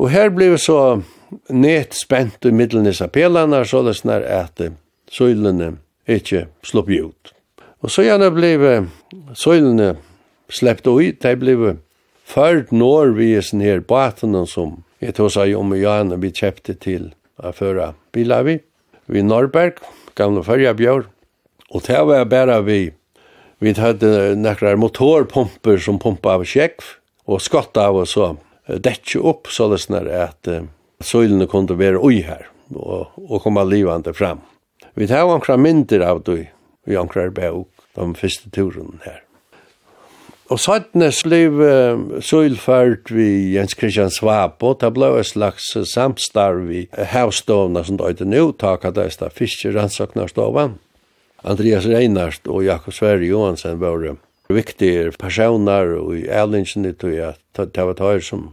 Og 0.00 0.10
her 0.10 0.30
ble 0.32 0.54
så 0.58 1.02
net 1.48 1.94
spent 1.94 2.46
i 2.46 2.52
middelnissa 2.54 3.08
pelarna 3.08 3.62
så 3.64 3.82
det 3.86 3.96
snar 4.00 4.24
at 4.26 4.62
søylene 5.10 5.76
ikke 6.10 6.46
slopp 6.66 6.90
ut. 6.90 7.32
Og 7.80 7.92
så 7.92 8.04
gjerne 8.04 8.30
ble 8.34 8.50
søylene 9.38 9.94
släppt 10.50 10.88
ut, 10.90 11.20
de 11.22 11.36
ble 11.38 11.76
ført 12.26 12.72
når 12.74 13.14
vi 13.16 13.32
er 13.38 13.46
sånn 13.46 13.64
her 13.64 13.82
baten 13.86 14.36
som 14.46 14.80
jeg 15.00 15.16
tog 15.16 15.30
seg 15.32 15.54
om 15.56 15.72
og 15.72 15.80
gjerne 15.80 16.18
vi 16.20 16.32
kjøpte 16.34 16.76
til 16.82 17.10
å 17.40 17.54
føre 17.56 17.94
biler 18.12 18.44
vi, 18.44 18.56
vi 19.10 19.24
Norrberg, 19.24 19.80
gamle 20.18 20.44
førja 20.44 20.74
bjør, 20.76 21.06
og 21.70 21.86
det 21.86 22.02
var 22.06 22.26
bare 22.28 22.58
vi, 22.66 22.80
vi 23.62 23.72
hadde 23.78 24.36
nekkrar 24.36 24.78
motorpumper 24.80 25.80
som 25.80 25.98
pumpa 26.02 26.36
av 26.36 26.44
kjekv, 26.48 26.96
og 27.30 27.42
skotta 27.42 27.86
av 27.88 28.02
og 28.02 28.08
så 28.10 28.34
dekje 28.66 29.22
opp 29.22 29.48
sånn 29.50 29.76
at 30.10 30.50
søylene 31.00 31.48
kunne 31.50 31.78
være 31.78 32.00
ui 32.00 32.20
her, 32.26 32.46
og, 32.74 33.10
og 33.16 33.42
komme 33.42 33.64
livende 33.68 34.14
fram. 34.14 34.44
Vi 34.94 35.06
tar 35.06 35.28
ankra 35.30 35.56
myndir 35.56 36.04
av 36.04 36.22
det, 36.26 36.50
vi 36.86 36.98
ankra 36.98 37.28
bæg, 37.30 37.64
de 37.96 38.14
første 38.18 38.50
turene 38.54 39.02
her. 39.04 39.20
Og 40.50 40.58
sattnes 40.58 41.20
liv 41.30 41.60
uh, 41.62 42.18
søylfart 42.18 43.12
vi 43.14 43.54
Jens 43.54 43.76
Christian 43.78 44.10
Svabo, 44.10 44.72
det 44.74 44.90
ble 44.96 45.12
et 45.20 45.28
slags 45.28 45.68
samstarv 45.92 46.72
i 46.74 46.80
havstovna 47.12 47.84
som 47.86 48.00
døyde 48.00 48.26
nå, 48.26 48.48
taket 48.58 48.96
det 48.98 49.12
er 49.22 49.36
fiskerannsaknarstovan. 49.36 50.74
Andreas 51.46 51.86
Reinhardt 51.86 52.50
og 52.50 52.64
Jakob 52.66 52.92
Sverre 52.92 53.24
Johansen 53.24 53.78
var 53.80 54.02
viktige 54.50 55.12
personer 55.14 55.94
og 56.00 56.16
i 56.18 56.26
Erlingsen, 56.26 56.84
i 56.84 56.92
tog 56.98 57.14
at 57.14 57.62
det 57.62 57.86
var 57.86 57.94
tøyre 57.94 58.26
som 58.26 58.48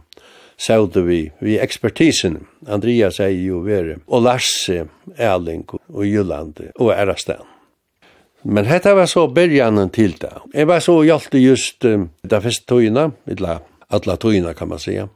saude 0.58 1.02
vi, 1.06 1.20
vi 1.38 1.58
ekspertisen, 1.62 2.40
Andreas 2.66 3.20
er 3.22 3.30
jo 3.30 3.62
vere, 3.66 4.00
og 4.06 4.24
Larsi, 4.26 4.82
Erling 5.16 5.64
og 5.70 6.02
Jylland 6.06 6.58
og 6.74 6.92
Erastan. 6.96 7.46
Men 8.42 8.68
hetta 8.70 8.94
var 8.94 9.06
så 9.10 9.26
byrjanen 9.34 9.90
til 9.90 10.14
det. 10.20 10.32
Jeg 10.54 10.68
var 10.70 10.80
så 10.80 11.00
hjalte 11.02 11.40
just 11.42 11.84
um, 11.84 12.08
det 12.22 12.42
første 12.42 12.66
tøyene, 12.70 13.10
eller 13.26 13.64
alle 13.90 14.16
tøyene 14.16 14.54
kan 14.54 14.68
man 14.68 14.78
säga. 14.78 15.08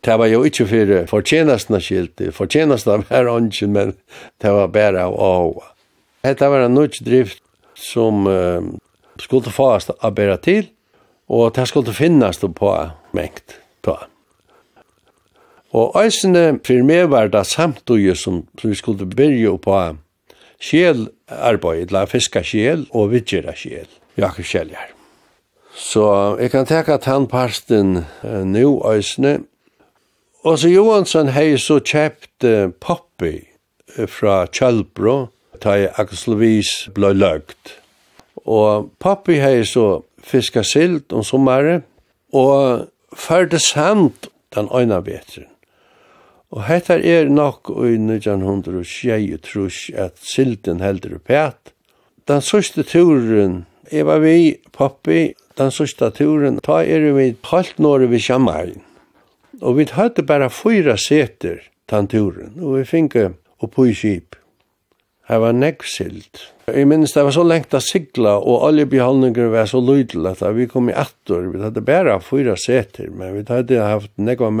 Det 0.00 0.18
var 0.18 0.26
jo 0.26 0.42
ikke 0.42 0.66
for 0.66 1.06
fortjenestene 1.06 1.80
skilt, 1.80 2.22
fortjenestene 2.32 3.04
var 3.10 3.46
ikke, 3.46 3.66
men 3.66 3.94
det 4.42 4.50
var 4.50 4.66
bare 4.66 5.04
av 5.04 5.14
åa. 5.14 5.68
Hetta 6.24 6.48
var 6.48 6.66
en 6.66 6.74
nødt 6.74 7.00
drift 7.04 7.42
som 7.74 8.26
um, 8.26 8.78
skulle 9.20 9.50
fast 9.50 9.90
å 9.90 10.10
bære 10.10 10.38
til, 10.42 10.70
og 11.28 11.52
det 11.54 11.68
skulle 11.68 11.94
finnes 11.94 12.38
på 12.38 12.72
mengt. 13.12 13.58
Ta. 13.82 14.11
Og 15.72 15.94
eisene 15.96 16.58
for 16.66 16.84
meg 16.84 17.08
var 17.12 17.30
det 17.32 17.46
samtidig 17.48 18.16
som 18.20 18.42
vi 18.62 18.74
skulle 18.76 19.08
byrja 19.08 19.56
på 19.64 19.76
skjelarbeid, 20.62 21.92
la 21.92 22.04
fiska 22.06 22.42
sjel 22.44 22.84
og 22.92 23.12
vidgjera 23.14 23.54
sjel, 23.56 23.88
Jakob 24.20 24.44
skjeljar. 24.44 24.92
Så 25.72 26.04
jeg 26.40 26.52
kan 26.52 26.68
teka 26.68 26.98
tannparsten 27.00 28.02
uh, 28.04 28.42
nu 28.44 28.82
eisene. 28.92 29.40
Og 30.44 30.58
så 30.58 30.68
Johansson 30.68 31.32
hei 31.32 31.56
så 31.58 31.78
kjept 31.80 32.44
uh, 32.44 32.68
Poppy 32.80 33.38
uh, 33.96 34.04
fra 34.10 34.42
Kjølbro, 34.52 35.30
ta 35.62 35.78
i 35.80 35.88
Akoslovis 35.88 36.90
blå 36.94 37.14
løgt. 37.16 37.78
Og 38.44 38.90
Poppy 39.00 39.40
hei 39.40 39.62
så 39.64 40.02
fiska 40.22 40.66
silt 40.66 41.16
om 41.16 41.24
sommare, 41.24 41.80
og 42.32 42.90
fyrde 43.16 43.58
sand 43.60 44.28
den 44.52 44.68
øyna 44.68 45.00
vetren. 45.00 45.51
Og 46.52 46.66
hetta 46.68 46.98
er 47.00 47.30
nok 47.32 47.70
i 47.80 47.94
1906 47.96 49.40
trus 49.46 49.76
at 49.96 50.18
silden 50.20 50.82
heldur 50.84 51.16
pæt. 51.24 51.72
Den 52.28 52.44
sørste 52.44 52.84
turen, 52.84 53.64
jeg 53.90 54.04
var 54.06 54.20
vi, 54.20 54.58
Poppi, 54.72 55.32
den 55.58 55.72
sørste 55.72 56.10
turen, 56.12 56.60
ta 56.60 56.82
er 56.84 57.08
vi 57.16 57.30
halvt 57.48 57.80
når 57.80 58.04
vi 58.12 58.20
kommer 58.26 58.72
Og 59.62 59.78
vi 59.78 59.86
hadde 59.92 60.22
bare 60.22 60.50
fyra 60.50 60.96
seter 60.96 61.62
den 61.90 62.08
turen, 62.08 62.52
og 62.60 62.78
vi 62.78 62.84
finke 62.84 63.32
oppå 63.60 63.86
i 63.88 63.94
kip. 63.94 64.36
Her 65.28 65.38
var 65.38 65.52
nekk 65.56 65.84
sild. 65.88 66.40
Jeg 66.66 66.86
minns 66.88 67.14
det 67.14 67.24
var 67.24 67.32
så 67.32 67.44
lengt 67.46 67.72
å 67.74 67.80
sigla, 67.80 68.36
og 68.36 68.66
alle 68.66 68.84
beholdninger 68.86 69.48
var 69.54 69.70
så 69.70 69.80
lydel 69.80 70.26
at 70.28 70.42
vi 70.52 70.66
kom 70.66 70.90
i 70.90 70.96
attor. 70.98 71.46
Vi 71.48 71.62
hadde 71.62 71.80
bare 71.80 72.18
fyra 72.20 72.56
seter, 72.60 73.08
men 73.08 73.38
vi 73.38 73.44
hadde 73.48 73.80
haft 73.80 74.12
nekk 74.16 74.42
av 74.44 74.52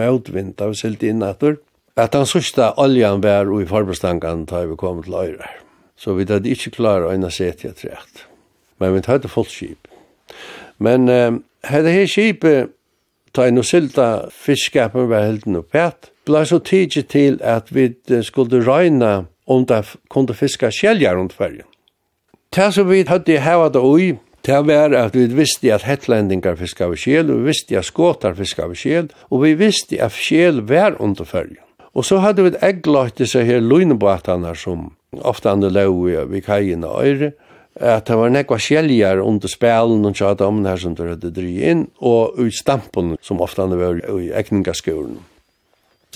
av 0.62 0.74
sild 0.78 1.02
inn 1.02 1.22
attor. 1.22 1.58
At 1.96 2.12
den 2.12 2.24
sørste 2.26 2.70
oljan 2.80 3.20
var 3.22 3.50
i 3.60 3.66
forbestangene 3.68 4.46
da 4.48 4.64
vi 4.64 4.76
kom 4.80 5.02
til 5.02 5.14
øyre. 5.14 5.48
Så 5.96 6.14
vi 6.16 6.24
hadde 6.24 6.48
ikke 6.48 6.72
klart 6.78 7.04
å 7.04 7.30
sette 7.30 7.68
et 7.68 7.84
rett. 7.84 8.24
Men 8.80 8.94
vi 8.94 9.02
hadde 9.06 9.28
fullt 9.28 9.52
skip. 9.52 9.88
Men 10.78 11.08
uh, 11.08 11.36
hadde 11.68 11.92
her 11.92 12.08
skipet, 12.08 12.72
ta 13.32 13.46
inn 13.48 13.60
og 13.60 13.68
silta 13.68 14.28
fiskskapen 14.32 15.10
var 15.10 15.28
helt 15.28 15.46
noe 15.46 15.62
pæt, 15.62 16.10
ble 16.26 16.44
så 16.48 16.58
tidlig 16.58 17.06
til 17.12 17.38
at 17.44 17.68
vi 17.74 17.92
skulle 18.24 18.64
røyne 18.64 19.26
om 19.46 19.66
det 19.66 19.84
kunne 20.10 20.34
fiske 20.34 20.70
skjeljer 20.72 21.16
rundt 21.16 21.36
fergen. 21.36 21.68
Det 22.52 22.72
som 22.74 22.88
vi 22.88 23.04
hadde 23.08 23.40
hevet 23.40 23.74
det 23.74 23.80
ui, 23.84 24.12
Det 24.42 24.66
var 24.66 24.90
at 24.90 25.14
vi 25.14 25.28
visste 25.30 25.70
at 25.70 25.84
hettlendingar 25.86 26.56
fiskar 26.58 26.90
av 26.90 26.96
skjel, 26.98 27.28
og 27.30 27.44
vi 27.44 27.52
visste 27.52 27.76
at 27.78 27.86
skåtar 27.86 28.34
fiskar 28.34 28.66
av 28.66 28.74
skjel, 28.74 29.10
og 29.30 29.44
vi 29.44 29.52
visste 29.54 30.00
at 30.02 30.16
skjel 30.18 30.64
var 30.66 30.96
under 30.98 31.22
fergen. 31.24 31.62
Og 31.92 32.06
så 32.08 32.22
hadde 32.24 32.44
vi 32.44 32.52
et 32.52 32.62
egglagt 32.64 33.20
disse 33.20 33.42
her 33.44 33.60
løgnebåtene 33.60 34.54
som 34.56 34.92
ofte 35.20 35.50
andre 35.50 35.68
løy 35.72 36.14
ved 36.30 36.44
kajen 36.46 36.86
og 36.88 37.04
øyre, 37.04 37.32
at 37.80 38.06
det 38.08 38.16
var 38.16 38.32
nekva 38.32 38.58
skjeljar 38.60 39.20
under 39.24 39.48
spelen 39.48 40.04
og 40.08 40.16
tjata 40.16 40.48
om 40.48 40.60
her 40.64 40.80
som 40.80 40.96
du 40.96 41.04
hadde 41.06 41.32
dri 41.32 41.54
inn, 41.68 41.86
og 42.00 42.38
ut 42.40 42.56
stampen 42.56 43.16
som 43.24 43.40
ofte 43.44 43.64
andre 43.64 43.80
var 43.80 44.00
i 44.20 44.32
ekningaskolen. 44.36 45.20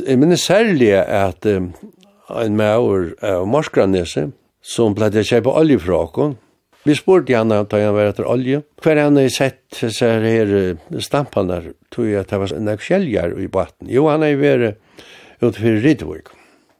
Jeg 0.05 0.21
minner 0.21 0.37
særlig 0.37 0.93
at 1.01 1.47
um, 1.49 1.71
en 2.29 2.57
maur 2.57 3.15
av 3.25 3.47
Morskranese, 3.49 4.31
som 4.61 4.97
pleide 4.97 5.23
å 5.23 5.29
kjøpe 5.29 5.55
olje 5.57 5.81
fra 5.81 6.03
åkken, 6.09 6.37
Vi 6.87 6.95
spurte 6.95 7.35
han 7.35 7.51
da 7.51 7.65
han 7.67 7.95
var 7.97 8.12
etter 8.12 8.29
olje. 8.31 8.61
Hver 8.79 9.01
han 9.01 9.17
har 9.19 9.27
sett 9.35 9.81
disse 9.81 10.07
her 10.07 10.77
stampene, 11.03 11.73
tror 11.91 12.07
jeg 12.07 12.21
at 12.21 12.31
det 12.31 12.39
var 12.39 12.53
nek 12.62 12.85
skjeljar 12.85 13.35
i 13.43 13.49
baten. 13.51 13.89
Jo, 13.91 14.05
han 14.07 14.23
har 14.23 14.39
vært 14.39 14.79
utfyrir 15.40 15.83
Rydvig. 15.85 16.27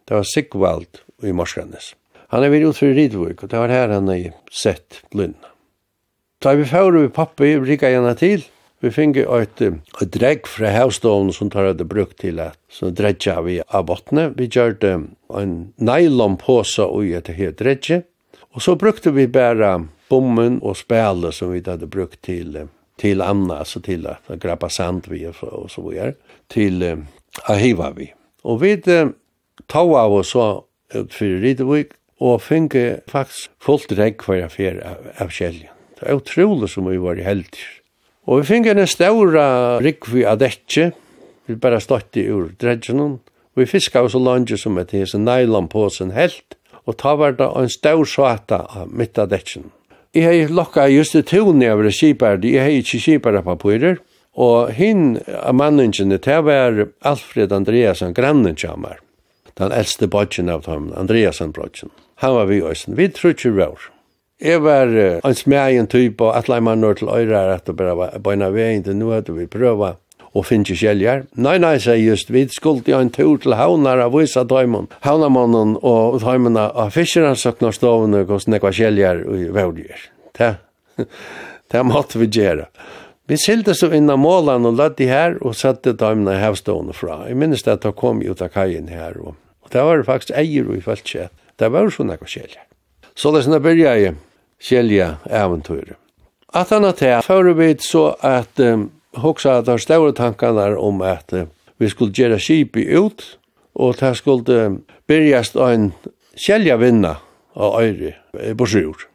Det 0.07 0.15
var 0.15 0.27
Sigvald 0.29 1.03
i 1.23 1.33
Morskannes. 1.33 1.95
Han 2.33 2.45
er 2.45 2.53
vært 2.53 2.73
utfyrir 2.73 2.97
Rydvig, 2.99 3.39
og 3.43 3.51
det 3.53 3.63
var 3.63 3.73
her 3.73 3.95
han 3.95 4.11
er 4.13 4.35
sett 4.51 5.03
blindna. 5.13 5.53
Da 6.45 6.53
vi 6.55 6.67
fører 6.69 7.07
vi 7.07 7.13
pappi, 7.13 7.55
rikka 7.59 7.91
gjerne 7.91 8.13
til, 8.19 8.45
vi 8.85 8.91
fingi 8.93 9.23
et, 9.25 9.63
et 9.65 10.11
dregg 10.13 10.49
fra 10.51 10.69
havstålen 10.75 11.33
som 11.33 11.49
tar 11.51 11.71
hadde 11.71 11.87
brukt 11.89 12.19
til 12.21 12.43
at 12.45 12.59
så 12.69 12.91
dredja 12.93 13.39
vi 13.47 13.57
av 13.65 13.87
bottene. 13.89 14.29
Vi 14.37 14.51
gjør 14.53 14.77
det 14.83 14.93
en 15.41 15.55
nylonpåse 15.81 16.85
og 16.85 17.09
et 17.09 17.33
her 17.39 17.57
dredje, 17.57 18.03
og 18.53 18.63
så 18.63 18.77
brukte 18.77 19.15
vi 19.17 19.27
bare 19.33 19.79
bommen 20.13 20.61
og 20.63 20.77
spæle 20.77 21.33
som 21.33 21.55
vi 21.55 21.65
hadde 21.65 21.89
brukt 21.89 22.21
til 22.29 22.67
til 22.97 23.21
Anna, 23.21 23.61
altså 23.61 23.83
til 23.85 24.07
å 24.09 24.17
grabba 24.41 24.71
sand 24.73 25.09
vi 25.13 25.27
og 25.29 25.69
så 25.69 25.83
videre, 25.85 26.15
til 26.49 26.81
uh, 26.81 27.03
Ahiva 27.53 27.91
vi. 27.97 28.09
Og 28.47 28.61
vi 28.63 28.77
tog 29.67 29.95
av 29.99 30.15
oss 30.15 30.35
så 30.35 30.47
ut 30.95 31.15
for 31.15 31.41
Rydevik, 31.43 31.97
og 32.23 32.41
finge 32.41 33.01
faktisk 33.11 33.51
fullt 33.61 33.93
regg 33.99 34.23
for 34.25 34.39
jeg 34.39 34.53
fer 34.55 34.79
av, 34.87 35.09
av 35.21 35.33
kjeljen. 35.35 35.73
Det 35.99 36.07
er 36.07 36.17
utrolig 36.17 36.71
som 36.73 36.89
vi 36.89 36.97
var 37.01 37.19
i 37.21 37.27
heldig. 37.27 37.67
Og 38.27 38.41
vi 38.41 38.49
fikk 38.49 38.71
en 38.73 38.87
større 38.89 39.47
rigg 39.85 40.09
vi 40.13 40.25
av 40.29 40.41
dette, 40.41 40.91
vi 41.47 41.57
bare 41.61 41.81
stått 41.83 42.17
i 42.19 42.27
ur 42.27 42.49
dredgen, 42.61 43.19
vi 43.57 43.69
fiska 43.69 44.03
oss 44.05 44.17
så 44.17 44.21
langt 44.21 44.53
som 44.61 44.79
et 44.81 44.93
hese 44.97 45.21
nylon 45.21 45.69
på 45.73 45.87
sin 45.93 46.15
helt, 46.17 46.57
og 46.87 46.99
ta 47.01 47.15
var 47.19 47.37
det 47.39 47.47
en 47.47 47.71
står 47.71 48.05
svata 48.09 48.65
av 48.67 48.93
mitt 48.93 49.19
av 49.19 49.31
dette. 49.33 49.63
Jeg 50.17 50.25
har 50.25 50.53
lokka 50.55 50.87
just 50.89 51.17
i 51.19 51.23
tunne 51.27 51.69
over 51.73 51.91
skipar, 51.93 52.41
jeg 52.41 52.63
har 52.63 52.73
ikke 52.73 53.01
skipar 53.03 53.37
av 53.37 53.49
papirer, 53.49 53.99
Og 54.37 54.73
hinn 54.77 55.17
av 55.41 55.57
manningene, 55.57 56.19
det 56.21 56.39
var 56.45 56.83
Alfred 57.09 57.53
Andreasen, 57.57 58.13
grannen 58.15 58.57
kjammer. 58.57 59.01
Den 59.57 59.73
eldste 59.73 60.09
bodgen 60.13 60.51
av 60.53 60.67
dem, 60.69 60.91
Andreasen 60.97 61.55
bodgen. 61.57 61.91
Han 62.21 62.35
var 62.37 62.51
vi 62.51 62.61
òsen. 62.61 62.97
Vi 62.97 63.09
trutsi 63.09 63.49
rår. 63.49 63.91
Jeg 64.41 64.61
var 64.61 64.93
uh, 64.93 65.21
ans 65.25 65.47
megen 65.49 65.87
typ 65.89 66.21
og 66.21 66.35
atle 66.37 66.59
mann 66.61 66.83
når 66.85 66.99
til 67.01 67.09
øyre 67.09 67.55
at 67.55 67.65
det 67.65 67.77
bare 67.77 67.95
var 67.97 68.19
bøyna 68.21 68.51
veien 68.53 68.85
til 68.85 68.99
nå 68.99 69.15
at 69.17 69.31
vi 69.33 69.49
prøva 69.49 69.95
og 70.37 70.45
finne 70.45 70.77
kjeljar. 70.77 71.25
Nei, 71.41 71.57
nei, 71.63 71.79
sier 71.81 71.97
just, 71.97 72.29
vi 72.29 72.45
skulle 72.53 72.85
jo 72.85 72.99
en 73.01 73.13
tur 73.13 73.39
til 73.41 73.57
havnar 73.57 74.03
av 74.05 74.13
vissa 74.13 74.45
døymon. 74.45 74.91
Havnamannen 75.07 75.79
og 75.81 76.21
døymona 76.21 76.69
av 76.77 76.93
fiskeran 76.93 77.39
søkna 77.41 77.73
stovene 77.73 78.27
hos 78.29 78.45
nekva 78.53 78.75
kjeljar 78.77 79.25
og 79.25 79.49
vevdjer. 79.57 80.05
Det, 80.37 80.53
det 81.73 81.87
måtte 81.93 82.21
vi 82.21 82.29
gjøre. 82.29 82.69
Vi 83.27 83.37
silde 83.37 83.75
så 83.75 83.89
inn 83.91 84.11
av 84.11 84.21
målan 84.23 84.69
og 84.69 84.77
ladde 84.79 85.09
her 85.11 85.35
og 85.43 85.57
satte 85.59 85.97
damene 85.99 86.37
hevstående 86.39 86.95
fra. 86.95 87.25
Jeg 87.27 87.39
minnes 87.41 87.65
det 87.67 87.73
at 87.75 87.83
de 87.83 87.91
kom 87.97 88.21
ut 88.23 88.43
av 88.43 88.53
kajen 88.55 88.87
her. 88.87 89.19
Og, 89.19 89.35
og 89.67 89.73
det 89.73 89.83
var 89.83 90.05
faktisk 90.07 90.31
eier 90.39 90.69
og 90.69 90.77
i 90.79 90.85
feltkje. 90.85 91.27
Det 91.59 91.71
var 91.75 91.89
jo 91.89 92.07
noe 92.07 92.31
kjelje. 92.31 92.63
Så 93.19 93.33
det 93.33 93.41
er 93.41 93.49
sånn 93.49 93.65
byrja 93.65 93.97
jeg 93.99 94.15
kjelja 94.63 95.09
eventyr. 95.27 95.97
At 96.55 96.71
han 96.71 96.87
at 96.87 97.03
her, 97.03 97.51
vi 97.59 97.73
så 97.83 98.13
at 98.23 98.63
um, 98.63 98.91
hoksa 99.19 99.59
at 99.59 99.67
de 99.67 99.77
større 99.83 100.15
tankene 100.15 100.71
om 100.79 101.03
at 101.03 101.35
uh, 101.35 101.49
vi 101.83 101.91
skulle 101.91 102.15
gjøre 102.15 102.39
kipi 102.39 102.87
ut, 102.95 103.25
og 103.75 103.99
det 103.99 104.15
skulle 104.21 104.63
um, 104.71 104.79
byrjast 105.11 105.59
en 105.59 105.91
kjelja 106.39 106.79
vinna 106.79 107.17
av 107.57 107.81
øyre, 107.83 108.15
borsjord. 108.55 109.09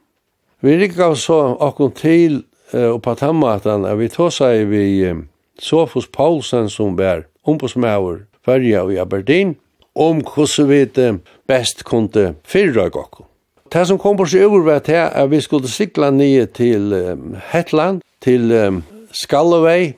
Vi 0.61 0.75
rikka 0.77 1.13
så 1.15 1.55
akkur 1.63 1.95
til 1.97 2.41
og 2.73 3.01
på 3.03 3.15
tammatan 3.19 3.85
at 3.85 3.99
vi 3.99 4.07
tåsa 4.11 4.53
i 4.55 4.63
vi 4.69 4.85
Sofus 5.59 6.07
Paulsen 6.07 6.69
som 6.69 6.95
var 6.97 7.25
ombudsmauer 7.43 8.23
fyrja 8.45 8.85
i 8.89 8.97
Aberdeen 8.97 9.55
om 9.95 10.21
hvordan 10.23 10.69
vi 10.69 11.17
best 11.47 11.83
kunne 11.83 12.35
fyrra 12.47 12.89
gokko. 12.89 13.25
Det 13.71 13.87
som 13.87 13.99
kom 13.99 14.17
på 14.19 14.27
seg 14.27 14.47
over 14.47 14.65
var 14.65 14.79
til 14.83 14.99
at 14.99 15.29
vi 15.31 15.39
skulle 15.41 15.69
sikla 15.71 16.09
nye 16.11 16.45
til 16.45 16.93
um, 16.93 17.35
Hetland, 17.51 18.01
til 18.21 18.51
um, 18.51 18.83
Skalloway, 19.15 19.93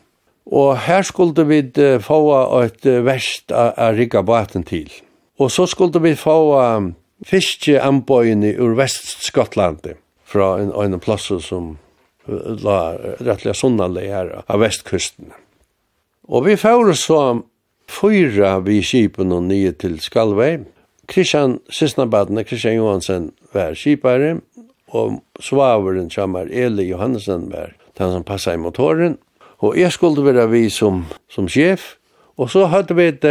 og 0.46 0.78
her 0.86 1.02
skulle 1.02 1.46
vi 1.48 1.62
få 2.02 2.20
et 2.62 2.86
verst 3.06 3.52
av 3.52 3.96
rigga 3.98 4.22
baten 4.22 4.64
til. 4.64 4.92
Og 5.40 5.52
så 5.52 5.66
skulle 5.66 6.02
vi 6.04 6.16
få 6.16 6.38
um, 6.60 6.94
fiskeanbøyene 7.26 8.54
ur 8.60 8.76
Vestskottlandet 8.78 9.98
fra 10.26 10.60
en, 10.62 10.70
en 10.74 11.00
plass 11.00 11.32
som 11.42 11.78
la 12.28 12.96
rettelig 13.20 13.56
sunnanlig 13.60 14.08
her 14.12 14.32
av 14.44 14.62
vestkusten. 14.64 15.34
Og 16.30 16.46
vi 16.48 16.56
får 16.60 16.94
så 17.00 17.20
fyra 17.92 18.58
vi 18.64 18.80
kipen 18.86 19.34
og 19.36 19.44
nye 19.50 19.74
til 19.76 20.00
Skalvei. 20.00 20.64
Kristian 21.08 21.60
Sissnabadne, 21.70 22.46
Kristian 22.48 22.78
Johansen, 22.80 23.32
var 23.54 23.76
kipare, 23.76 24.38
og 24.88 25.20
svaveren 25.42 26.10
kommer 26.10 26.48
Eli 26.48 26.88
Johansen 26.90 27.50
var 27.52 27.74
den 27.98 28.14
som 28.14 28.24
passet 28.24 28.56
i 28.56 28.62
motoren. 28.62 29.18
Og 29.60 29.78
jeg 29.78 29.92
skulle 29.92 30.24
være 30.26 30.50
vi 30.52 30.70
som, 30.70 31.06
som 31.30 31.48
sjef, 31.48 31.96
og 32.38 32.50
så 32.50 32.66
hadde 32.72 32.96
vi 32.96 33.10
et 33.12 33.28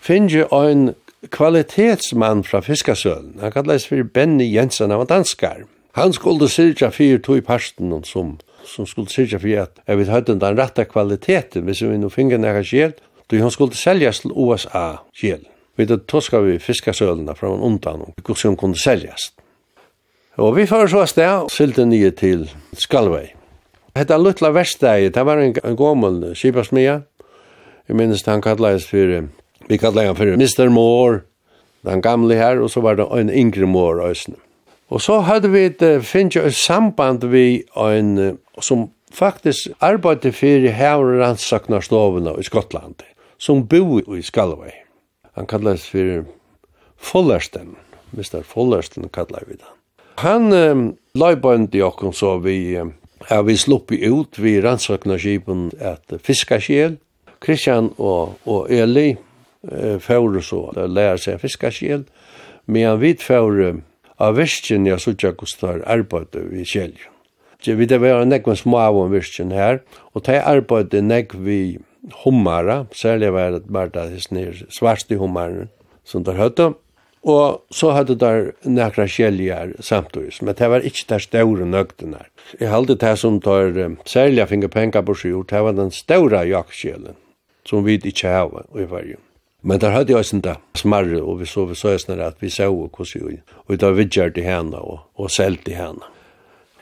finne 0.00 0.46
en 0.56 0.94
kvalitetsmann 1.28 2.44
fra 2.44 2.62
Fiskasølen. 2.64 3.36
Han 3.40 3.52
kallet 3.52 3.84
for 3.84 4.02
Benny 4.02 4.48
Jensen, 4.54 4.90
han 4.90 5.02
var 5.02 5.10
danskar. 5.10 5.66
Han 5.92 6.12
skulle 6.12 6.48
syrja 6.48 6.90
fyrir 6.94 7.18
tog 7.18 7.42
parsten 7.46 7.92
som, 8.04 8.36
som 8.64 8.86
skulle 8.86 9.10
syrja 9.10 9.40
fyrir 9.42 9.64
at 9.64 9.80
jeg 9.86 9.98
vil 9.98 10.10
høyden 10.10 10.42
den 10.42 10.58
rette 10.58 10.84
kvaliteten 10.86 11.66
hvis 11.66 11.82
vi 11.82 11.98
nå 11.98 12.10
finner 12.14 12.38
nekka 12.38 12.62
kjell, 12.62 12.94
då 13.30 13.38
han 13.42 13.50
skulle 13.50 13.74
seljas 13.74 14.20
til 14.20 14.32
USA 14.34 15.02
kjell. 15.14 15.42
Vi 15.76 15.86
då 15.86 15.96
toska 15.96 16.40
vi 16.40 16.58
fiskasølene 16.58 17.34
fra 17.34 17.50
en 17.50 17.62
undan 17.62 18.02
og 18.06 18.14
hvordan 18.22 18.50
hun 18.50 18.56
kunne 18.56 18.78
seljas. 18.78 19.32
Og 20.38 20.56
vi 20.56 20.66
fyrir 20.66 20.86
så 20.86 21.06
sted 21.06 21.28
og 21.28 21.50
sylte 21.50 21.84
nye 21.84 22.10
til 22.10 22.50
Skalvei. 22.78 23.32
Hetta 23.96 24.16
lutla 24.16 24.52
verstegi, 24.54 25.08
det 25.10 25.24
var 25.26 25.42
en, 25.42 25.56
en 25.64 25.76
gommel 25.76 26.34
kipasmia. 26.38 27.00
Jeg 27.88 27.96
minnes 27.98 28.22
han 28.26 28.42
kallades 28.42 28.86
fyrir, 28.86 29.26
vi 29.66 29.76
kallades 29.76 30.12
han 30.12 30.16
fyrir 30.16 30.38
Mr. 30.38 30.70
Moore, 30.70 31.24
den 31.82 32.02
gamle 32.02 32.34
her, 32.38 32.60
og 32.62 32.70
så 32.70 32.80
var 32.80 32.94
det 32.94 33.08
en 33.10 33.30
yngre 33.30 33.66
Moore 33.66 34.06
òsne. 34.12 34.38
Og 34.90 35.00
så 35.00 35.20
hadde 35.22 35.50
vi 35.52 35.64
et, 35.68 35.82
finnes 36.02 36.36
et 36.36 36.54
samband 36.54 37.24
vi 37.30 37.62
en, 37.78 38.38
som 38.60 38.88
faktisk 39.14 39.70
arbeidde 39.80 40.32
for 40.34 40.66
havransaknarslovene 40.74 42.34
i 42.38 42.46
Skottland, 42.46 43.04
som 43.38 43.66
bo 43.66 44.00
i 44.16 44.22
Skalvei. 44.22 44.74
Han 45.38 45.46
kalles 45.46 45.86
for 45.86 46.24
Fullersten, 46.98 47.76
Mr. 48.12 48.42
Fullersten 48.42 49.08
kallar 49.14 49.46
vi 49.46 49.60
det. 49.60 49.70
Han 50.20 50.52
um, 50.52 50.82
løybøyndi 51.14 51.80
okkur 51.82 52.12
så 52.12 52.38
vi 52.38 52.76
um, 52.78 52.94
Ja, 53.28 53.42
vi 53.42 53.52
sluppi 53.56 53.98
ut, 54.08 54.38
vi 54.38 54.60
rannsakna 54.64 55.18
skipen 55.18 55.70
at 55.76 56.08
fiska. 56.24 56.56
Kristian 57.40 57.90
og, 57.98 58.38
og 58.44 58.70
Eli 58.72 59.12
uh, 59.12 60.00
fæure 60.00 60.42
så, 60.42 60.70
lærer 60.88 61.20
seg 61.20 61.40
fiskaskjel. 61.40 62.06
Men 62.66 63.00
vi 63.00 63.14
fæure 63.20 63.82
av 64.20 64.36
virkjen 64.36 64.86
jeg 64.88 65.00
sutja 65.00 65.32
kustar 65.32 65.80
arbeid 65.88 66.36
i 66.36 66.64
kjeljen. 66.64 67.08
Så 67.60 67.74
vi 67.76 67.88
det 67.88 67.98
var 68.00 68.24
nekven 68.24 68.56
små 68.56 68.78
av 68.80 68.96
om 68.96 69.10
virkjen 69.12 69.52
her, 69.52 69.82
og 70.14 70.24
det 70.28 70.38
arbeid 70.40 70.94
nek 71.04 71.34
vi 71.36 71.78
hummara, 72.22 72.86
særlig 72.96 73.32
var 73.34 73.58
det 73.58 73.66
bare 73.68 73.90
det 73.92 74.70
svarste 74.72 75.18
hummaren 75.20 75.68
som 76.04 76.24
der 76.24 76.40
høtta, 76.40 76.72
Og 77.20 77.60
så 77.70 77.90
hadde 77.92 78.16
der 78.16 78.54
nekra 78.64 79.04
kjeljar 79.04 79.74
samtidig, 79.84 80.38
men 80.40 80.56
det 80.56 80.68
var 80.72 80.80
ikke 80.80 81.04
der 81.08 81.18
større 81.20 81.66
nøgten 81.68 82.14
her. 82.16 82.28
Jeg 82.60 82.70
halde 82.72 82.96
det 82.96 83.18
som 83.18 83.40
tar 83.40 83.76
særlig 84.06 84.48
finge 84.48 84.68
penga 84.68 85.02
på 85.02 85.14
sjur, 85.14 85.44
det 85.44 85.60
var 85.60 85.72
den 85.76 85.90
større 85.90 86.46
jaktkjelen, 86.48 87.16
som 87.68 87.84
vi 87.84 88.00
ikke 88.00 88.28
hava 88.28 88.64
i 88.72 88.88
varje. 88.88 89.16
Men 89.62 89.80
der 89.80 89.92
hadde 89.92 90.14
jeg 90.14 90.24
sin 90.24 90.40
da 90.44 90.56
smarre, 90.78 91.20
og 91.20 91.40
vi 91.40 91.46
så 91.46 91.66
vi 91.68 91.76
så 91.76 91.92
søsner 91.92 92.22
at 92.24 92.40
vi 92.40 92.48
så 92.50 92.70
hos 92.70 93.14
jo, 93.16 93.30
og 93.68 93.80
da 93.80 93.90
vidgjør 93.92 94.32
til 94.34 94.46
henne 94.48 94.78
og, 94.80 95.00
og 95.14 95.30
selv 95.30 95.60
til 95.64 95.76
henne. 95.76 96.06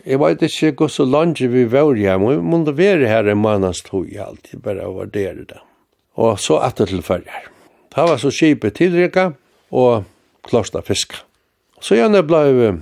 Jeg 0.06 0.20
vet 0.22 0.42
ikke 0.46 0.72
hvor 0.78 0.92
så 0.92 1.04
langt 1.04 1.40
vi 1.40 1.64
var 1.68 1.94
hjemme, 1.98 2.36
vi 2.36 2.42
måtte 2.42 2.76
være 2.76 3.08
her 3.10 3.26
en 3.28 3.42
måneds 3.42 3.82
tog 3.82 4.06
i 4.08 4.20
alt, 4.22 4.52
bare 4.62 4.86
å 4.86 4.94
vurdere 5.00 5.44
det. 5.48 5.58
Og 6.18 6.38
så 6.40 6.60
atter 6.62 6.86
til 6.86 7.02
følger. 7.02 7.50
Det 7.94 8.04
var 8.06 8.20
så 8.22 8.30
kjipet 8.30 8.78
tilrykka 8.78 9.32
og 9.74 10.06
klosta 10.46 10.80
fisk. 10.86 11.18
Så 11.82 11.98
gjerne 11.98 12.22
ble 12.26 12.78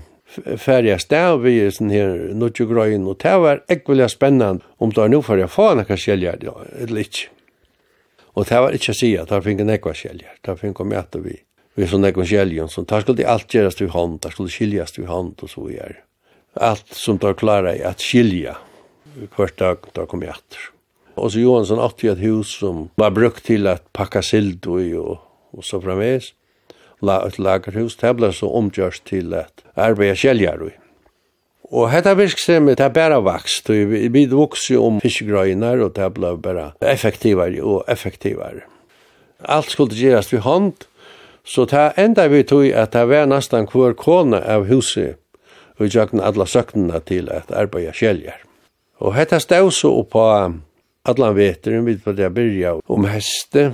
färja 0.61 0.99
sted, 1.01 1.41
vi 1.41 1.57
er 1.65 1.71
sånn 1.71 1.89
sån 1.89 1.95
här 1.95 2.35
nutjegröjen 2.35 3.07
og 3.09 3.19
det 3.23 3.37
var 3.41 3.63
ekviliga 3.69 4.09
spennende, 4.09 4.65
om 4.79 4.91
det 4.91 5.01
var 5.01 5.09
nu 5.09 5.23
för 5.23 5.39
jag 5.39 5.51
får 5.51 5.75
några 5.75 5.97
kälja 5.97 6.33
eller 6.33 7.01
ikke. 7.01 7.36
Og 8.37 8.45
det 8.45 8.61
var 8.61 8.77
ikke 8.77 8.93
å 8.93 8.99
si 8.99 9.15
at 9.17 9.33
det 9.33 9.43
finnes 9.47 9.69
nekva 9.69 9.95
skjeljer. 9.97 10.39
Det 10.45 10.57
finnes 10.61 10.81
om 10.83 10.91
møte 10.93 11.23
vi, 11.25 11.39
vi 11.77 11.85
er 11.87 11.91
som 11.91 12.03
nekva 12.05 12.27
skjeljer. 12.29 12.69
Så 12.69 12.85
det 12.85 13.03
skulle 13.03 13.29
alt 13.33 13.55
gjøres 13.55 13.79
til 13.79 13.93
hånd, 13.95 14.21
det 14.25 14.35
skulle 14.35 14.53
skiljes 14.53 14.97
til 14.97 15.09
hånd 15.09 15.41
og 15.41 15.53
så 15.53 15.67
gjør. 15.73 15.99
Alt 16.67 16.93
som 16.97 17.21
det 17.21 17.37
klarer 17.41 17.81
at 17.89 18.05
skilja 18.05 18.57
hvert 19.37 19.57
dag 19.61 19.87
da 19.97 20.05
kom 20.09 20.25
jeg 20.25 20.37
etter. 20.37 20.71
Og 21.17 21.33
så 21.33 21.41
Johansson 21.41 21.81
åtte 21.81 22.11
et 22.13 22.21
hus 22.21 22.53
som 22.61 22.91
var 23.01 23.15
brukt 23.17 23.47
til 23.49 23.69
at 23.71 23.87
pakka 23.97 24.21
sild 24.25 24.67
og, 24.69 24.83
og, 25.01 25.23
og 25.57 25.65
så 25.65 25.81
fremvis. 25.81 26.35
La, 27.05 27.23
et 27.25 27.39
lagerhus, 27.41 27.97
det 28.01 28.15
ble 28.17 28.31
så 28.33 28.49
omgjørst 28.57 29.05
til 29.09 29.33
at 29.37 29.65
arbeid 29.81 30.17
skjeljer 30.17 30.65
og 30.65 30.77
Og 31.71 31.89
hetta 31.91 32.15
virksemmet 32.15 32.81
er 32.81 32.93
bara 32.95 33.19
vakst, 33.25 33.71
og 33.71 33.91
vi 33.91 34.27
vuxi 34.31 34.77
om 34.79 35.01
fiskegrøyner, 35.03 35.83
og 35.83 35.97
det 35.97 36.13
ble 36.15 36.37
bara 36.39 36.69
effektivare 36.81 37.63
og 37.63 37.85
effektivare. 37.91 38.63
Alt 39.43 39.73
skulle 39.75 39.99
gjerast 39.99 40.33
við 40.33 40.45
hånd, 40.47 40.87
så 41.45 41.67
det 41.67 41.93
enda 41.99 42.29
vi 42.31 42.45
tog 42.47 42.69
at 42.71 42.95
det 42.95 43.03
var 43.11 43.27
nesten 43.27 43.67
hver 43.71 43.97
kone 43.99 44.39
av 44.39 44.69
huset, 44.71 45.19
og 45.77 45.87
vi 45.87 45.91
tjøkken 45.91 46.23
alla 46.23 46.47
søknene 46.47 47.01
til 47.07 47.31
at 47.35 47.51
arbeida 47.51 47.93
kjeljer. 47.93 48.39
Og 49.03 49.15
hetta 49.19 49.41
stod 49.43 49.75
så 49.75 49.91
oppa 49.91 50.53
allan 51.07 51.37
veteren, 51.37 51.85
vi 51.87 51.99
var 52.05 52.17
det 52.17 52.31
byrja 52.35 52.77
om 52.87 53.11
heste, 53.11 53.73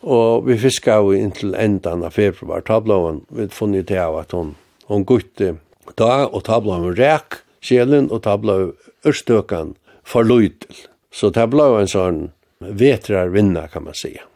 og 0.00 0.46
vi 0.46 0.60
fiska 0.60 1.00
jo 1.00 1.16
inntil 1.16 1.56
endan 1.56 2.04
av 2.04 2.14
februar, 2.16 2.62
tablauen, 2.64 3.24
vi 3.32 3.48
funnet 3.48 3.88
til 3.88 4.20
at 4.20 4.32
hon, 4.36 4.54
hon 4.88 5.04
gutte 5.08 5.56
Da, 5.98 6.26
og 6.26 6.44
ta 6.46 6.60
blei 6.62 6.78
en 6.78 6.96
ræk 6.96 7.40
sjelen, 7.64 8.10
og 8.10 8.22
ta 8.26 8.36
blei 8.40 8.72
ørstøkan 9.06 9.74
for 10.04 10.26
løytel. 10.26 10.86
Så 11.10 11.32
ta 11.34 11.46
blei 11.50 11.72
en 11.80 11.90
sånn 11.90 12.20
vetrar 12.60 13.32
vinna, 13.34 13.66
kan 13.68 13.84
man 13.84 13.94
säga. 13.94 14.26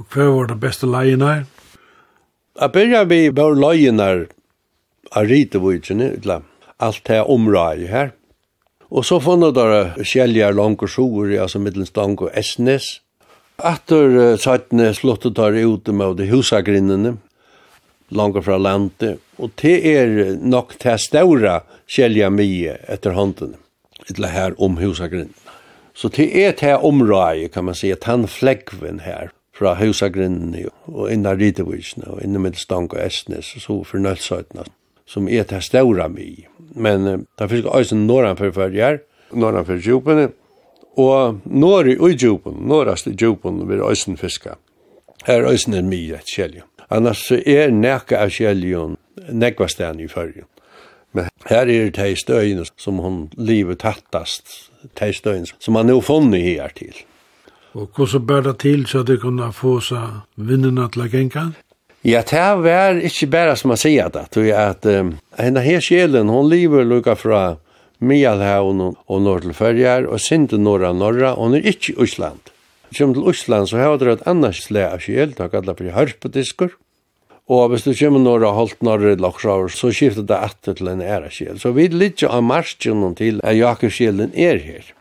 Og 0.00 0.06
hva 0.14 0.30
var 0.32 0.46
det 0.48 0.60
beste 0.60 0.88
leiene? 0.88 1.44
Jeg 2.60 2.72
begynner 2.72 3.04
vi 3.08 3.28
på 3.32 3.50
leien 3.54 4.00
her, 4.00 4.26
av 5.16 5.26
Ritevudgjene, 5.26 6.14
alt 6.80 7.04
det 7.06 7.20
området 7.20 7.90
her. 7.90 8.12
Og 8.90 9.04
så 9.06 9.20
fann 9.22 9.44
det 9.54 10.06
skjeljer 10.06 10.54
langt 10.56 10.82
og 10.82 10.90
sjoer, 10.90 11.36
altså 11.42 11.60
middelstang 11.62 12.16
og 12.18 12.30
Esnes. 12.34 13.00
Etter 13.60 14.36
sattene 14.40 14.90
slottet 14.96 15.36
tar 15.36 15.54
ut 15.54 15.88
med 15.94 16.16
de 16.18 16.30
husagrinnene, 16.30 17.18
langt 18.10 18.44
fra 18.44 18.58
landet, 18.58 19.18
og 19.38 19.50
det 19.62 19.76
er 19.86 20.36
nok 20.36 20.76
til 20.82 20.98
ståra 20.98 21.60
kjelja 21.90 22.30
mye 22.30 22.76
etter 22.90 23.14
hånden, 23.16 23.56
etter 24.08 24.30
her 24.30 24.56
om 24.58 24.78
husagrinden. 24.80 25.36
Så 25.94 26.08
det 26.08 26.30
er 26.44 26.52
til 26.56 26.80
området, 26.86 27.52
kan 27.52 27.66
man 27.66 27.76
si, 27.76 27.90
at 27.90 28.06
han 28.08 28.26
fleggven 28.28 29.02
her, 29.04 29.34
fra 29.60 29.74
husagrinden 29.76 30.70
og 30.88 31.10
innan 31.12 31.36
Ridevisene 31.36 32.06
og 32.08 32.22
innan 32.24 32.46
Middelstank 32.46 32.94
og 32.94 33.02
Estnes 33.04 33.50
og 33.58 33.60
så 33.60 33.74
for 33.84 34.00
Nølsøytene, 34.00 34.64
som 35.04 35.28
er 35.28 35.44
til 35.44 35.60
ståra 35.60 36.06
mye. 36.08 36.48
Men 36.72 37.04
uh, 37.04 37.18
det 37.36 37.50
finnes 37.50 37.66
fisk 37.66 37.74
også 37.74 37.98
noen 37.98 38.38
for 38.38 38.56
følger, 38.56 39.02
norran 39.36 39.66
for 39.68 39.82
djupene, 39.82 40.30
og 40.98 41.42
norri 41.44 41.98
og 41.98 42.16
djupen, 42.16 42.56
norrast 42.68 43.06
i 43.06 43.14
djupen 43.14 43.60
vil 43.68 43.84
øysen 43.84 44.16
fiska. 44.16 44.56
Her 45.26 45.44
øysen 45.50 45.74
er 45.74 45.84
mye 45.84 46.18
et. 46.18 46.64
Annars 46.90 47.22
er 47.30 47.70
nekka 47.70 48.18
av 48.24 48.32
kjeljon 48.34 48.96
nekvastan 49.30 50.00
i 50.02 50.08
fyrjon. 50.10 50.48
Men 51.14 51.30
her 51.50 51.70
er 51.70 51.90
det 51.94 52.10
støyene 52.18 52.66
som 52.78 52.98
hun 53.02 53.22
livet 53.38 53.82
tattast, 53.82 54.70
de 54.98 55.10
støyene 55.14 55.50
som 55.58 55.78
han 55.78 55.90
nå 55.90 56.00
funnet 56.02 56.42
her 56.42 56.74
til. 56.74 56.94
Og 57.78 57.90
hvordan 57.94 58.26
bør 58.26 58.46
det 58.48 58.56
til 58.64 58.86
så 58.90 59.02
det 59.06 59.20
kunne 59.22 59.52
få 59.54 59.78
seg 59.84 60.22
vinnerne 60.34 60.88
til 60.90 61.06
å 61.06 61.10
genka? 61.10 61.44
Ja, 62.06 62.22
det 62.26 62.46
var 62.64 62.98
ikke 62.98 63.28
bare 63.30 63.56
som 63.60 63.70
man 63.70 63.78
sier 63.78 64.08
det, 64.10 64.30
tror 64.34 64.46
jeg 64.48 64.56
at 64.56 64.86
um, 64.88 65.18
henne 65.38 65.62
her 65.62 65.82
sjelen, 65.84 66.32
hun 66.32 66.48
lever 66.48 66.86
lukka 66.88 67.14
fra 67.18 67.42
Mialhavn 68.00 68.80
og 68.88 69.18
Nordlførjar 69.20 70.08
og 70.08 70.22
Sinte 70.24 70.58
Norra 70.58 70.94
Norra, 70.96 71.34
og 71.36 71.50
hun 71.50 71.58
er 71.60 71.68
ikke 71.68 71.92
i 71.92 71.98
Øsland 72.06 72.40
kommer 72.96 73.14
til 73.16 73.28
Osland, 73.32 73.68
så 73.70 73.80
har 73.80 73.98
du 73.98 74.10
et 74.10 74.26
annars 74.26 74.62
slag 74.66 74.94
av 74.94 75.04
kjel, 75.04 75.34
det 75.34 75.44
har 75.44 75.52
kallet 75.52 75.78
for 75.78 75.96
harpediskur, 75.96 76.76
og 77.50 77.72
hvis 77.72 77.82
du 77.82 77.90
kommer 77.98 78.22
några 78.22 78.52
holdt 78.54 78.82
norr 78.86 79.08
i 79.10 79.16
loksraver, 79.18 79.72
så 79.74 79.90
skifter 79.90 80.22
det 80.22 80.38
atter 80.38 80.76
til 80.78 80.90
en 80.92 81.02
æra 81.02 81.30
kjel. 81.34 81.58
Så 81.58 81.72
vi 81.74 81.88
ligger 81.90 82.30
av 82.30 82.44
marsjen 82.46 83.02
til 83.18 83.40
at 83.42 83.58
jakerskjelen 83.58 84.30
er 84.38 84.62
her. 84.62 84.92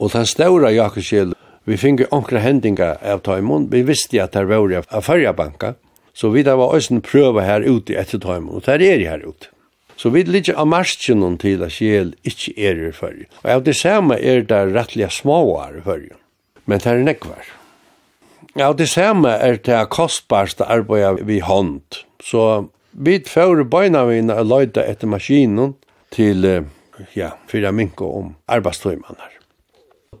Og 0.00 0.12
den 0.14 0.26
større 0.26 0.72
jakerskjelen, 0.72 1.36
vi 1.68 1.76
finner 1.76 2.08
onkra 2.10 2.40
hendinga 2.40 2.96
av 3.04 3.20
Taimund. 3.22 3.70
vi 3.70 3.82
visste 3.82 4.22
at 4.22 4.32
det 4.32 4.48
var 4.48 4.72
av 4.88 5.04
fyrjabanka, 5.04 5.74
så 6.14 6.30
vi 6.30 6.42
da 6.42 6.56
var 6.56 6.72
også 6.72 6.94
en 6.94 7.04
prøve 7.04 7.44
her 7.44 7.60
ute 7.60 7.94
etter 7.94 8.18
Taimund, 8.18 8.56
og 8.56 8.64
der 8.64 8.80
er 8.80 8.96
jeg 8.96 9.08
her 9.08 9.28
ute. 9.28 9.52
Så 9.96 10.10
vi 10.10 10.24
ligger 10.24 10.56
av 10.56 10.66
marsjonen 10.66 11.36
til 11.38 11.62
at 11.62 11.76
kjel 11.76 12.14
ikke 12.24 12.56
er 12.56 12.88
i 12.88 12.92
fyrja. 12.96 13.28
Og 13.44 13.50
av 13.50 13.62
det 13.68 13.76
samme 13.76 14.16
er 14.16 14.42
det 14.48 14.64
rettelig 14.72 15.12
småar 15.12 15.76
i 15.78 15.84
fyrja 15.84 16.16
men 16.72 16.80
det 16.80 16.88
er 16.88 17.02
nekvar. 17.04 17.48
Ja, 18.56 18.70
det 18.72 18.86
samme 18.88 19.28
er 19.28 19.58
det 19.60 19.80
kostbarste 19.92 20.64
arbeidet 20.64 21.26
vi 21.28 21.42
hånd. 21.44 21.98
Så 22.24 22.70
vi 22.92 23.18
får 23.28 23.66
beina 23.68 24.06
vi 24.08 24.22
og 24.24 24.46
løyde 24.48 24.84
etter 24.88 25.10
maskinen 25.12 25.74
til, 26.16 26.64
ja, 27.16 27.34
fyra 27.48 27.74
minko 27.76 28.08
om 28.22 28.32
arbeidstøymaner. 28.48 29.36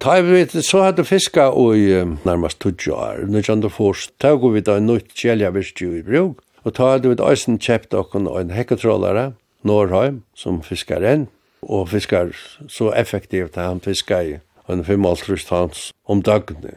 Ta 0.00 0.18
vi 0.20 0.36
vet, 0.42 0.58
så 0.64 0.84
hadde 0.84 1.08
fiska 1.08 1.48
i 1.72 1.88
nærmast 2.26 2.60
20 2.60 2.92
år, 2.92 3.24
1904, 3.32 4.12
ta 4.20 4.34
går 4.36 4.52
vi 4.52 4.60
da 4.60 4.76
en 4.76 4.88
nytt 4.90 5.12
kjeljavirstju 5.16 5.90
i 6.00 6.04
brug, 6.04 6.40
og 6.64 6.76
ta 6.76 6.92
hadde 6.94 7.08
vi 7.08 7.16
da 7.16 7.32
eisen 7.32 7.60
kjept 7.60 7.96
okken 7.96 8.28
og 8.28 8.40
en 8.40 8.52
hekketrollare, 8.52 9.32
Norheim, 9.64 10.22
som 10.36 10.60
fiskar 10.60 11.04
enn, 11.06 11.28
og 11.62 11.88
fiskar 11.92 12.32
så 12.68 12.92
effektivt 12.92 13.56
at 13.56 13.68
han 13.70 13.84
fiskar 13.84 14.26
i 14.26 14.40
en 14.68 14.84
55 14.84 15.48
hans 15.50 15.90
om 16.04 16.22
dagene. 16.22 16.76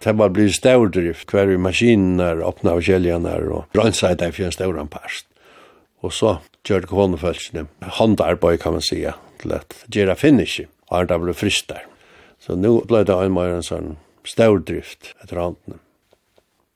Det 0.00 0.14
var 0.16 0.32
blitt 0.32 0.56
stavdrift, 0.56 1.28
hver 1.28 1.50
i 1.52 1.58
maskiner, 1.60 2.40
åpna 2.40 2.78
av 2.78 2.80
kjeljaner 2.84 3.50
og 3.52 3.76
rannsajda 3.76 4.30
i 4.30 4.32
fjern 4.32 4.54
stavran 4.54 4.88
parst. 4.88 5.26
Og 6.00 6.14
så 6.16 6.38
gjør 6.64 6.86
det 6.86 6.88
kvonefølsene, 6.88 7.66
håndarbeid 7.98 8.62
kan 8.62 8.78
man 8.78 8.84
sija, 8.84 9.12
til 9.42 9.52
at 9.58 9.76
gjøre 9.92 10.16
finish, 10.16 10.64
og 10.88 10.96
han 10.96 11.10
da 11.10 11.20
ble 11.20 11.36
fristar. 11.36 11.84
Så 12.40 12.56
nu 12.56 12.80
ble 12.88 13.04
det 13.04 13.12
en 13.12 13.36
mer 13.36 13.52
en 13.52 13.66
sånn 13.66 13.96
stavdrift 14.24 15.12
etter 15.20 15.40
håndene. 15.40 15.80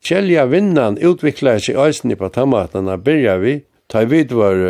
Kjelja 0.04 0.44
vinnan 0.44 1.00
utvikla 1.00 1.56
seg 1.64 1.78
eisen 1.80 2.12
i 2.12 2.18
på 2.20 2.28
tamatene, 2.28 2.98
byrja 3.00 3.38
vi, 3.40 3.62
ta 3.88 4.04
vid 4.04 4.36
var 4.36 4.60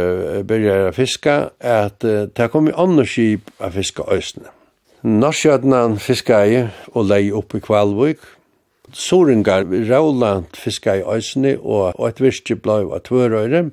byrja 0.46 0.92
fiska, 0.94 1.38
at 1.58 2.06
det 2.06 2.50
kom 2.52 2.70
i 2.70 2.76
andre 2.78 3.02
skip 3.02 3.50
av 3.58 3.74
fiska 3.74 4.06
øysene. 4.14 4.54
Norsjøtnan 5.04 5.98
fiskar 6.00 6.70
og 6.96 7.10
lei 7.10 7.26
opp 7.28 7.52
i 7.52 7.58
Kvalvik. 7.60 8.22
Soringar 8.96 9.66
råland 9.68 10.56
fiskar 10.56 11.02
i 11.02 11.02
Øysene 11.04 11.58
og 11.60 12.06
et 12.08 12.22
virke 12.24 12.56
blei 12.56 12.86
av 12.88 13.02
tvørøyre. 13.04 13.66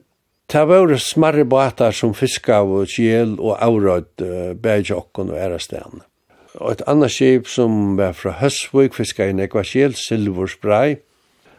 Ta 0.51 0.65
var 0.67 0.91
smarre 0.99 1.45
båtar 1.47 1.95
som 1.95 2.11
fiska 2.11 2.57
av 2.65 2.73
kjel 2.91 3.37
og 3.39 3.55
avrøyd 3.63 4.25
bergjokken 4.59 5.31
og 5.31 5.39
ærestegn. 5.39 6.03
Og 6.59 6.73
et 6.73 6.83
annet 6.83 7.15
skip 7.15 7.47
som 7.47 7.95
var 7.95 8.11
fra 8.11 8.35
Høsvik 8.41 8.99
fiska 8.99 9.29
i 9.31 9.37
nekva 9.37 9.63
kjel, 9.63 9.95
Silverspray. 9.95 10.97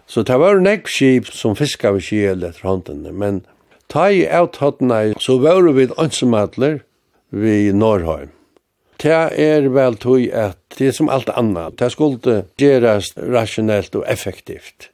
Så 0.04 0.20
det 0.28 0.36
var 0.36 0.60
nekv 0.60 0.92
skip 0.92 1.32
som 1.32 1.56
fiska 1.56 1.94
av 1.94 2.02
kjel 2.04 2.44
etter 2.44 2.68
håndene, 2.68 3.08
men 3.08 3.40
ta 3.88 4.10
i 4.12 4.28
avtattene 4.28 5.16
så 5.16 5.40
var 5.40 5.64
vi 5.72 5.88
ansumatler 5.96 6.82
vi 7.32 7.72
Norrheim 7.72 8.36
det 9.02 9.18
er 9.42 9.66
vel 9.74 9.96
tog 9.98 10.22
at 10.30 10.58
det 10.78 10.92
er 10.92 10.94
som 10.94 11.10
alt 11.10 11.30
annet, 11.34 11.78
det 11.80 11.90
skulle 11.94 12.42
gjøres 12.60 13.12
rasjonelt 13.18 13.96
og 13.98 14.04
effektivt. 14.06 14.90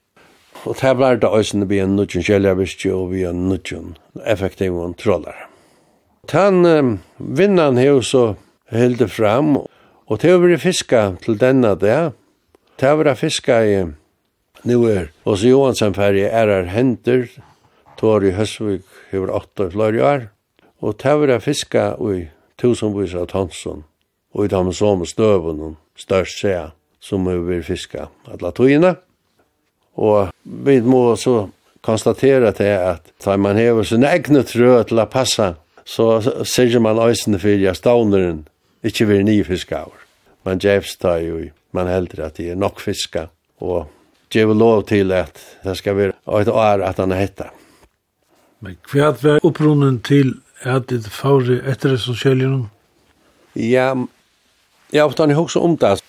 Og 0.64 0.76
det 0.80 0.94
blir 0.96 1.20
det 1.20 1.28
også 1.28 1.64
vi 1.68 1.78
en 1.82 1.94
nødgjøn 1.96 2.24
kjellervistje 2.26 2.92
og 2.94 3.12
vi 3.12 3.24
en 3.28 3.46
nødgjøn 3.50 3.96
effektiv 4.26 4.78
og 4.80 4.96
trollere. 4.98 5.46
Tan 6.28 6.64
um, 6.66 6.98
vinnan 7.18 7.78
her 7.78 8.00
så 8.00 8.34
hilde 8.72 9.08
fram, 9.08 9.56
og 10.08 10.20
det 10.20 10.32
har 10.32 10.42
vært 10.42 10.64
fiska 10.64 11.02
til 11.24 11.38
denne 11.40 11.74
det. 11.78 12.12
Det 12.80 12.88
har 12.88 12.98
vært 13.00 13.20
fiska 13.20 13.60
i 13.64 13.76
Nuer, 14.66 15.08
er 15.08 15.10
hos 15.24 15.44
Johansen 15.46 15.94
ferie 15.94 16.28
er 16.28 16.50
her 16.50 16.72
henter, 16.72 17.28
tår 18.00 18.26
i 18.26 18.34
Høsvig, 18.34 18.82
hever 19.12 19.30
åtta 19.30 19.68
flere 19.70 20.02
år, 20.04 20.26
og 20.82 20.98
det 20.98 21.06
har 21.06 21.22
vært 21.22 21.46
fiska 21.46 21.92
i 22.02 22.26
tusenvis 22.58 23.14
av 23.14 23.30
Tonsson 23.30 23.87
og 24.34 24.44
i 24.44 24.52
dem 24.52 24.72
som 24.76 25.04
støvun 25.06 25.76
størst 25.98 26.42
seg 26.42 26.74
som 27.00 27.26
vi 27.28 27.36
vil 27.46 27.62
fiska 27.64 28.08
alla 28.28 28.50
togene. 28.52 28.96
Og 29.98 30.30
vi 30.42 30.80
må 30.82 31.16
så 31.16 31.48
konstatera 31.84 32.52
til 32.52 32.74
at 32.74 33.12
da 33.24 33.36
man 33.36 33.58
hever 33.58 33.86
sin 33.86 34.04
egne 34.06 34.44
trø 34.46 34.82
til 34.86 35.00
å 35.00 35.06
passa, 35.10 35.54
så 35.88 36.18
sier 36.44 36.82
man 36.84 37.00
øysen 37.00 37.38
for 37.38 37.54
jeg 37.54 37.78
stavneren 37.78 38.44
ikke 38.84 39.08
vil 39.08 39.24
nye 39.26 39.46
fiske 39.46 39.76
over. 39.78 40.02
Man 40.46 40.60
gjevs 40.62 40.96
da 41.02 41.16
jo, 41.22 41.40
man 41.72 41.90
heldur 41.90 42.26
at 42.26 42.36
det 42.38 42.50
er 42.52 42.58
nok 42.58 42.80
fiska, 42.80 43.28
og 43.60 43.88
gjevs 44.32 44.58
lov 44.58 44.84
til 44.90 45.12
at 45.16 45.40
det 45.64 45.76
skal 45.78 45.96
være 45.96 46.42
et 46.42 46.52
år 46.52 46.84
at 46.84 47.00
han 47.00 47.14
er. 47.16 47.50
Men 48.60 48.76
hva 48.90 49.12
er 49.14 49.44
opprunnen 49.46 50.00
til 50.02 50.36
at 50.66 50.88
det 50.90 51.06
fagre 51.14 51.60
etter 51.70 51.96
sosialen? 51.96 52.68
Ja, 53.54 53.94
Ja, 54.92 55.04
og 55.04 55.10
ofte 55.12 55.34
hugsa 55.36 55.60
um 55.60 55.76
det. 55.76 56.00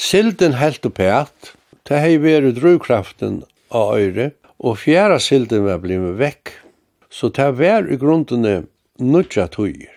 Silden 0.00 0.54
helt 0.56 0.86
og 0.88 0.94
pært, 0.96 1.52
ta 1.84 1.98
har 2.00 2.20
veru 2.22 2.52
drøykraften 2.56 3.42
av 3.70 3.98
øyre, 3.98 4.30
og 4.58 4.78
fjæra 4.80 5.18
silden 5.20 5.66
var 5.66 5.82
blitt 5.82 6.16
vekk. 6.18 6.52
Så 7.12 7.28
ta 7.28 7.50
vær 7.52 7.84
i 7.92 7.98
grunden 8.00 8.68
nødja 8.98 9.46
tøyer. 9.52 9.92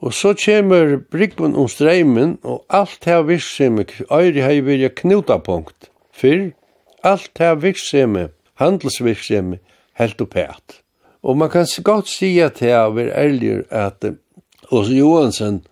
Og 0.00 0.12
så 0.12 0.34
kemur 0.36 0.98
brikbun 1.12 1.56
om 1.56 1.68
streimen, 1.68 2.38
og 2.42 2.64
alt 2.68 3.00
det 3.04 3.16
virksomhet, 3.28 3.96
øyre 4.12 4.44
har 4.44 4.60
vært 4.64 5.00
knutapunkt. 5.00 5.88
Fyrr, 6.12 6.52
alt 7.02 7.32
det 7.38 7.62
virksomhet, 7.62 8.36
handelsvirksomhet, 8.60 9.60
helt 9.96 10.20
og 10.20 10.28
pært. 10.28 10.80
Og 11.22 11.36
man 11.36 11.50
kan 11.50 11.66
godt 11.84 12.08
si 12.08 12.38
at 12.40 12.60
det 12.60 12.72
er 12.72 13.12
ærlig 13.16 13.64
at 13.70 14.04
Åse 14.70 14.92
Johansen 14.94 15.62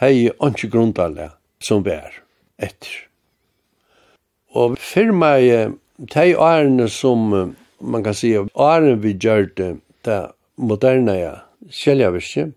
hei 0.00 0.28
ikke 0.28 0.70
grunntallet 0.70 1.37
som 1.62 1.82
bær 1.86 2.20
etter. 2.58 3.04
Og 4.56 4.78
firma 4.80 5.36
meg, 5.36 5.74
de 5.98 6.32
årene 6.38 6.88
som, 6.90 7.54
man 7.80 8.04
kan 8.04 8.16
si, 8.16 8.32
årene 8.38 8.96
vi 9.02 9.14
gjør 9.20 9.50
det, 9.58 9.72
det 10.06 10.20
moderne 10.56 11.14
ja, 11.18 11.34
sjæljavirke, 11.70 12.52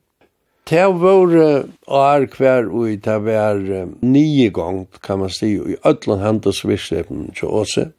det 0.70 0.86
var 1.02 1.66
år 1.88 2.26
hver 2.38 2.70
og 2.70 3.02
det 3.06 3.18
var 3.26 3.58
nye 4.02 4.50
gang, 4.54 4.86
kan 5.04 5.20
man 5.20 5.34
si, 5.34 5.56
i 5.58 5.76
ødland 5.86 6.22
handelsvirksomheten 6.22 7.34
til 7.36 7.48
Åse. 7.48 7.90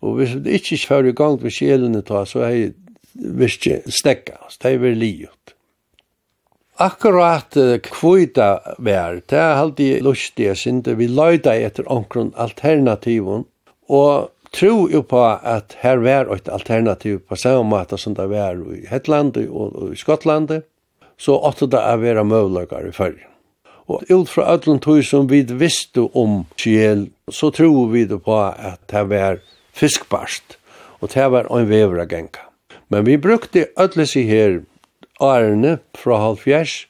Og 0.00 0.14
hvis 0.18 0.30
det 0.44 0.46
ikke 0.58 0.86
var 0.90 1.04
i 1.04 1.12
gang 1.12 1.42
med 1.42 1.50
sjelene 1.50 2.02
ta, 2.02 2.24
så 2.24 2.46
er 2.46 2.50
det 2.50 2.74
virkelig 3.14 3.82
snekka, 4.00 4.38
det 4.62 4.80
var 4.80 4.94
livet 4.96 5.41
akkurat 6.82 7.56
kvita 7.86 8.76
vær, 8.78 9.20
det 9.30 9.38
er 9.38 9.60
alltid 9.62 10.02
lustig, 10.04 10.48
jeg 10.50 10.60
synes 10.60 10.92
vi 10.98 11.08
løyda 11.08 11.54
etter 11.54 11.88
omkron 11.90 12.32
alternativen, 12.40 13.46
og 13.88 14.30
tro 14.52 14.88
jo 14.92 15.02
på 15.06 15.22
at 15.22 15.76
her 15.80 16.02
vær 16.02 16.30
et 16.34 16.48
alternativ 16.52 17.22
på 17.28 17.38
samme 17.40 17.64
måte 17.72 17.98
som 17.98 18.16
det 18.18 18.28
vær 18.30 18.60
i 18.74 18.84
Hetlandet 18.90 19.48
og 19.48 19.92
i 19.92 19.98
Skottland, 19.98 20.62
så 21.18 21.36
åtte 21.38 21.68
det 21.70 21.80
er 21.80 22.00
være 22.02 22.24
møvløkker 22.26 22.88
i 22.88 22.96
fyrre. 22.96 23.28
Og 23.90 24.04
ut 24.10 24.30
fra 24.30 24.46
ödlun 24.54 24.80
tog 24.80 25.02
som 25.04 25.28
vi 25.30 25.42
visste 25.42 26.04
om 26.14 26.44
kjel, 26.56 27.08
så 27.30 27.50
tror 27.50 27.90
vi 27.92 28.06
på 28.06 28.38
at 28.38 28.80
det 28.90 29.02
var 29.10 29.40
fiskbarst, 29.72 30.58
og 31.00 31.10
det 31.14 31.30
var 31.30 31.50
en 31.50 31.68
vevra 31.68 32.06
genka. 32.06 32.46
Men 32.88 33.06
vi 33.06 33.16
brukte 33.16 33.66
ödlis 33.76 34.14
her 34.14 34.62
årene 35.20 35.78
fra 35.98 36.18
halvfjers 36.22 36.86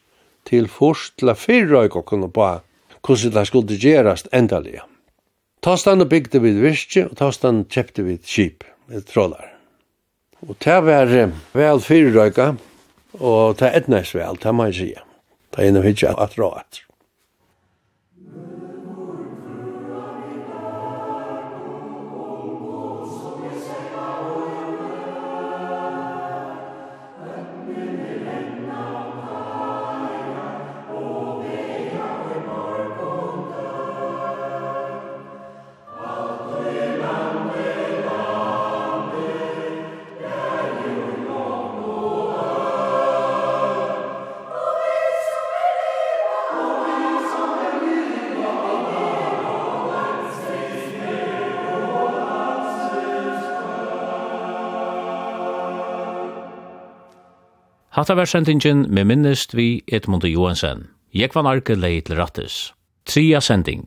til 0.48 0.68
først 0.70 1.16
til 1.20 1.32
å 1.32 1.38
fyrre 1.38 1.86
og 1.88 2.04
kunne 2.06 2.30
på 2.32 2.48
hvordan 3.02 3.34
det 3.34 3.46
skulle 3.48 3.78
gjøres 3.78 4.26
endelig. 4.32 4.82
Tastan 5.62 6.02
bygde 6.08 6.40
vi 6.42 6.52
virke, 6.58 7.06
og 7.06 7.16
tastan 7.18 7.64
kjøpte 7.70 8.02
vi 8.06 8.18
skip, 8.22 8.64
et 8.90 9.06
trådar. 9.06 9.52
Og 10.42 10.56
det 10.62 10.78
var 10.86 11.10
vel 11.54 11.82
fyrre 11.82 12.54
og 13.20 13.58
det 13.58 13.68
er 13.68 13.76
etnæs 13.82 14.14
vel, 14.16 14.38
det 14.42 14.54
må 14.54 14.70
jeg 14.70 14.78
si. 14.78 14.90
Det 15.52 15.66
er 15.66 15.74
noe 15.74 15.84
hitje 15.84 16.14
at 16.16 16.38
råat. 16.38 16.80
Hatta 58.02 58.16
var 58.18 58.26
sendingen 58.26 58.80
med 58.90 59.06
minnest 59.06 59.52
vi 59.54 59.82
Edmund 59.86 60.24
Johansen. 60.26 60.88
Jeg 61.14 61.30
var 61.36 61.44
narke 61.46 61.76
leid 61.78 62.08
til 62.08 62.18
rattes. 62.18 62.72
Tria 63.06 63.38
sending. 63.38 63.84